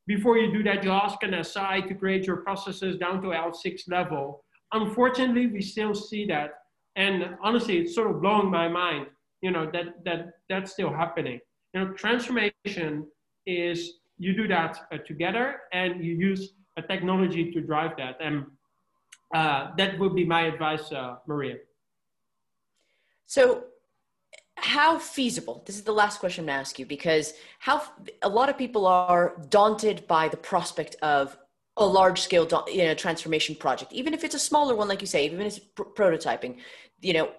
Before 0.07 0.37
you 0.37 0.51
do 0.51 0.63
that 0.63 0.83
you 0.83 0.91
ask 0.91 1.21
an 1.23 1.43
si 1.43 1.81
to 1.87 1.93
create 1.93 2.25
your 2.25 2.37
processes 2.37 2.97
down 2.97 3.21
to 3.21 3.29
l6 3.29 3.81
level. 3.87 4.43
Unfortunately 4.73 5.47
we 5.47 5.61
still 5.61 5.93
see 5.93 6.25
that. 6.27 6.51
And 6.95 7.35
honestly 7.43 7.79
it's 7.79 7.95
sort 7.95 8.09
of 8.11 8.21
blowing 8.21 8.49
my 8.49 8.67
mind 8.67 9.07
you 9.41 9.51
know 9.51 9.69
that 9.71 10.03
that 10.05 10.33
that's 10.49 10.71
still 10.71 10.93
happening. 10.93 11.39
You 11.73 11.79
know 11.79 11.93
transformation 11.93 13.07
is 13.45 13.93
you 14.17 14.33
do 14.35 14.47
that 14.47 14.87
uh, 14.91 14.97
together 15.07 15.61
and 15.73 16.03
you 16.03 16.15
use 16.15 16.53
a 16.77 16.81
technology 16.81 17.51
to 17.51 17.61
drive 17.61 17.97
that. 17.97 18.17
And 18.21 18.45
uh, 19.33 19.71
that 19.77 19.97
would 19.99 20.13
be 20.13 20.25
my 20.25 20.43
advice 20.43 20.91
uh, 20.91 21.15
maria. 21.27 21.55
So 23.25 23.65
how 24.57 24.99
feasible 24.99 25.63
this 25.65 25.75
is 25.75 25.83
the 25.83 25.91
last 25.91 26.19
question 26.19 26.43
i'm 26.43 26.45
going 26.45 26.55
to 26.55 26.59
ask 26.59 26.77
you 26.77 26.85
because 26.85 27.33
how 27.57 27.81
a 28.21 28.29
lot 28.29 28.47
of 28.47 28.55
people 28.55 28.85
are 28.85 29.35
daunted 29.49 30.05
by 30.07 30.27
the 30.27 30.37
prospect 30.37 30.95
of 31.01 31.35
a 31.77 31.85
large 31.85 32.21
scale 32.21 32.47
you 32.67 32.83
know 32.83 32.93
transformation 32.93 33.55
project 33.55 33.91
even 33.93 34.13
if 34.13 34.23
it's 34.23 34.35
a 34.35 34.39
smaller 34.39 34.75
one 34.75 34.87
like 34.87 35.01
you 35.01 35.07
say 35.07 35.25
even 35.25 35.41
if 35.41 35.47
it's 35.47 35.59
pr- 35.59 35.83
prototyping. 35.83 36.57
You 37.01 37.13
know 37.13 37.31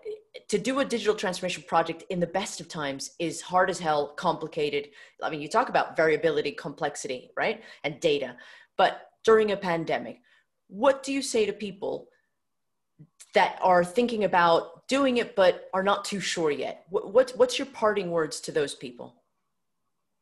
to 0.49 0.59
do 0.59 0.81
a 0.81 0.85
digital 0.85 1.14
transformation 1.14 1.62
project 1.66 2.05
in 2.11 2.21
the 2.21 2.27
best 2.27 2.61
of 2.61 2.68
times 2.68 3.12
is 3.18 3.40
hard 3.40 3.68
as 3.68 3.79
hell, 3.79 4.09
complicated. 4.09 4.88
I 5.23 5.31
mean, 5.31 5.42
you 5.42 5.49
talk 5.49 5.68
about 5.68 5.97
variability, 5.97 6.53
complexity, 6.53 7.31
right? 7.37 7.62
And 7.85 8.01
data. 8.01 8.37
But 8.79 9.11
during 9.25 9.53
a 9.53 9.57
pandemic, 9.57 10.21
what 10.68 11.03
do 11.03 11.12
you 11.12 11.23
say 11.23 11.45
to 11.47 11.53
people 11.53 12.09
that 13.35 13.59
are 13.62 13.85
thinking 13.85 14.25
about 14.25 14.87
doing 14.88 15.18
it 15.18 15.37
but 15.37 15.68
are 15.75 15.83
not 15.83 16.05
too 16.05 16.21
sure 16.21 16.51
yet? 16.51 16.85
What, 16.88 17.12
what 17.12 17.33
what's 17.37 17.59
your 17.59 17.66
parting 17.66 18.11
words 18.11 18.40
to 18.40 18.53
those 18.53 18.75
people? 18.75 19.23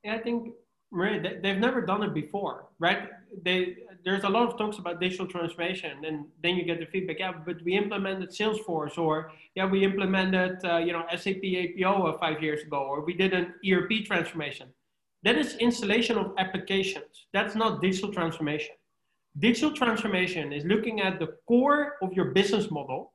Yeah, 0.02 0.14
I 0.14 0.18
think 0.18 0.54
Right, 0.92 1.22
they've 1.22 1.58
never 1.58 1.80
done 1.80 2.02
it 2.02 2.12
before, 2.12 2.66
right? 2.80 3.10
They, 3.44 3.76
there's 4.04 4.24
a 4.24 4.28
lot 4.28 4.48
of 4.48 4.58
talks 4.58 4.78
about 4.78 5.00
digital 5.00 5.26
transformation, 5.26 6.04
and 6.04 6.26
then 6.42 6.56
you 6.56 6.64
get 6.64 6.80
the 6.80 6.86
feedback. 6.86 7.18
Yeah, 7.18 7.32
but 7.44 7.56
we 7.64 7.76
implemented 7.76 8.30
Salesforce, 8.30 8.98
or 8.98 9.32
yeah, 9.54 9.66
we 9.66 9.84
implemented 9.84 10.64
uh, 10.64 10.78
you 10.78 10.92
know 10.92 11.04
SAP 11.16 11.42
APO 11.44 12.06
uh, 12.06 12.18
five 12.18 12.42
years 12.42 12.62
ago, 12.62 12.78
or 12.78 13.04
we 13.04 13.14
did 13.14 13.32
an 13.32 13.54
ERP 13.68 14.04
transformation. 14.06 14.68
that 15.22 15.36
is 15.36 15.56
installation 15.68 16.16
of 16.16 16.32
applications. 16.38 17.12
That's 17.32 17.54
not 17.54 17.82
digital 17.82 18.12
transformation. 18.12 18.74
Digital 19.38 19.72
transformation 19.72 20.52
is 20.52 20.64
looking 20.64 21.00
at 21.00 21.18
the 21.18 21.28
core 21.46 21.96
of 22.02 22.12
your 22.14 22.26
business 22.38 22.70
model, 22.70 23.12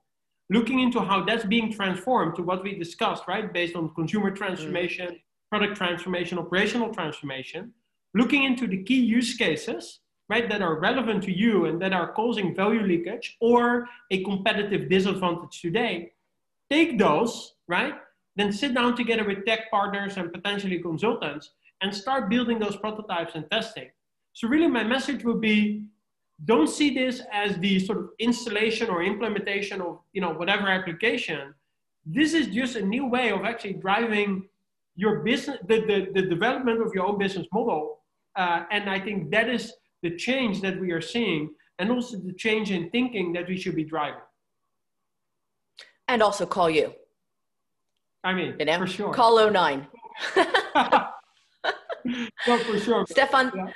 looking 0.50 0.80
into 0.80 1.00
how 1.00 1.26
that's 1.26 1.46
being 1.46 1.72
transformed 1.74 2.36
to 2.36 2.44
what 2.44 2.64
we 2.64 2.78
discussed, 2.86 3.24
right? 3.28 3.52
Based 3.52 3.76
on 3.76 3.94
consumer 3.96 4.32
transformation, 4.32 5.08
mm. 5.08 5.20
product 5.50 5.76
transformation, 5.76 6.38
operational 6.38 6.94
transformation, 6.94 7.74
looking 8.14 8.44
into 8.44 8.66
the 8.68 8.82
key 8.84 9.02
use 9.02 9.34
cases, 9.36 10.00
right, 10.30 10.50
that 10.50 10.62
are 10.62 10.80
relevant 10.80 11.24
to 11.24 11.32
you 11.32 11.66
and 11.66 11.82
that 11.82 11.94
are 11.94 12.12
causing 12.14 12.56
value 12.56 12.82
leakage 12.82 13.38
or 13.40 13.88
a 14.12 14.24
competitive 14.24 14.90
disadvantage 14.90 15.62
today. 15.62 16.14
Take 16.70 16.98
those, 16.98 17.54
right? 17.68 17.94
Then 18.36 18.52
sit 18.52 18.74
down 18.74 18.96
together 18.96 19.24
with 19.24 19.46
tech 19.46 19.70
partners 19.70 20.18
and 20.18 20.34
potentially 20.34 20.80
consultants 20.80 21.52
and 21.82 21.94
start 21.94 22.30
building 22.30 22.60
those 22.60 22.76
prototypes 22.76 23.36
and 23.36 23.50
testing. 23.52 23.90
So 24.34 24.48
really 24.48 24.68
my 24.68 24.84
message 24.84 25.24
would 25.24 25.42
be 25.42 25.84
don't 26.44 26.68
see 26.68 26.94
this 26.94 27.22
as 27.32 27.58
the 27.60 27.80
sort 27.80 27.98
of 27.98 28.10
installation 28.20 28.90
or 28.90 29.04
implementation 29.04 29.80
of 29.80 30.00
you 30.12 30.20
know 30.20 30.34
whatever 30.34 30.68
application. 30.68 31.54
This 32.06 32.34
is 32.34 32.48
just 32.48 32.76
a 32.76 32.86
new 32.86 33.06
way 33.06 33.32
of 33.32 33.46
actually 33.46 33.74
driving 33.74 34.50
your 34.96 35.20
business, 35.20 35.58
the, 35.68 35.82
the, 35.82 36.22
the 36.22 36.28
development 36.28 36.82
of 36.82 36.94
your 36.94 37.06
own 37.06 37.18
business 37.18 37.48
model. 37.54 38.00
Uh, 38.36 38.64
and 38.72 38.90
I 38.90 39.00
think 39.00 39.32
that 39.32 39.50
is 39.50 39.74
the 40.06 40.16
change 40.16 40.62
that 40.62 40.80
we 40.80 40.92
are 40.92 41.02
seeing 41.02 41.50
and 41.80 41.92
also 41.92 42.18
the 42.18 42.34
change 42.34 42.70
in 42.70 42.92
thinking 42.92 43.34
that 43.34 43.48
we 43.48 43.58
should 43.58 43.76
be 43.76 43.84
driving. 43.84 44.28
And 46.08 46.22
also 46.22 46.46
call 46.46 46.70
you. 46.70 46.94
I 48.24 48.34
mean, 48.34 48.56
you 48.60 48.66
know, 48.66 48.78
for 48.78 48.88
sure. 48.88 49.14
Call 49.14 49.38
o9. 49.38 49.88
well, 52.48 52.60
for 52.60 52.80
sure. 52.80 53.06
Stephan, 53.10 53.52
yeah. 53.56 53.68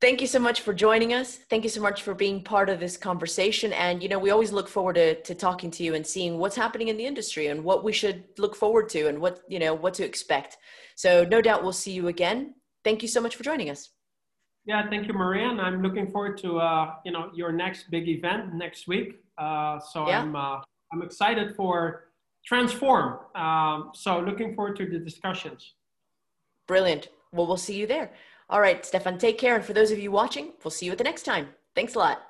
thank 0.00 0.20
you 0.20 0.28
so 0.28 0.38
much 0.38 0.60
for 0.60 0.72
joining 0.72 1.12
us. 1.14 1.40
Thank 1.50 1.64
you 1.64 1.70
so 1.70 1.82
much 1.82 2.02
for 2.02 2.14
being 2.14 2.44
part 2.44 2.68
of 2.70 2.78
this 2.78 2.96
conversation. 2.96 3.72
And, 3.72 4.00
you 4.00 4.08
know, 4.08 4.20
we 4.20 4.30
always 4.30 4.52
look 4.52 4.68
forward 4.68 4.94
to, 4.94 5.20
to 5.22 5.34
talking 5.34 5.72
to 5.72 5.82
you 5.82 5.94
and 5.94 6.06
seeing 6.06 6.38
what's 6.38 6.54
happening 6.54 6.88
in 6.88 6.96
the 6.96 7.06
industry 7.06 7.48
and 7.48 7.64
what 7.64 7.82
we 7.82 7.92
should 7.92 8.22
look 8.38 8.54
forward 8.54 8.88
to 8.90 9.08
and 9.08 9.18
what, 9.18 9.40
you 9.48 9.58
know, 9.58 9.74
what 9.74 9.94
to 9.94 10.04
expect. 10.04 10.58
So 10.94 11.24
no 11.24 11.42
doubt 11.42 11.64
we'll 11.64 11.72
see 11.72 11.92
you 11.92 12.06
again. 12.06 12.54
Thank 12.84 13.02
you 13.02 13.08
so 13.08 13.20
much 13.20 13.34
for 13.34 13.42
joining 13.42 13.68
us. 13.70 13.90
Yeah, 14.68 14.86
thank 14.90 15.08
you, 15.08 15.14
Maria. 15.14 15.48
And 15.48 15.62
I'm 15.62 15.82
looking 15.82 16.10
forward 16.10 16.36
to, 16.38 16.58
uh, 16.58 16.96
you 17.02 17.10
know, 17.10 17.30
your 17.34 17.52
next 17.52 17.90
big 17.90 18.06
event 18.06 18.52
next 18.52 18.86
week. 18.86 19.18
Uh, 19.38 19.80
so 19.80 20.06
yeah. 20.06 20.20
I'm, 20.20 20.36
uh, 20.36 20.60
I'm 20.92 21.00
excited 21.00 21.56
for 21.56 22.10
Transform. 22.44 23.20
Um, 23.34 23.92
so 23.94 24.20
looking 24.20 24.54
forward 24.54 24.76
to 24.76 24.86
the 24.86 24.98
discussions. 24.98 25.72
Brilliant. 26.66 27.08
Well, 27.32 27.46
we'll 27.46 27.56
see 27.56 27.76
you 27.76 27.86
there. 27.86 28.12
All 28.50 28.60
right, 28.60 28.84
Stephan, 28.84 29.16
take 29.16 29.38
care. 29.38 29.56
And 29.56 29.64
for 29.64 29.72
those 29.72 29.90
of 29.90 29.98
you 29.98 30.10
watching, 30.10 30.52
we'll 30.62 30.70
see 30.70 30.84
you 30.84 30.92
at 30.92 30.98
the 30.98 31.04
next 31.04 31.22
time. 31.22 31.48
Thanks 31.74 31.94
a 31.94 31.98
lot. 31.98 32.27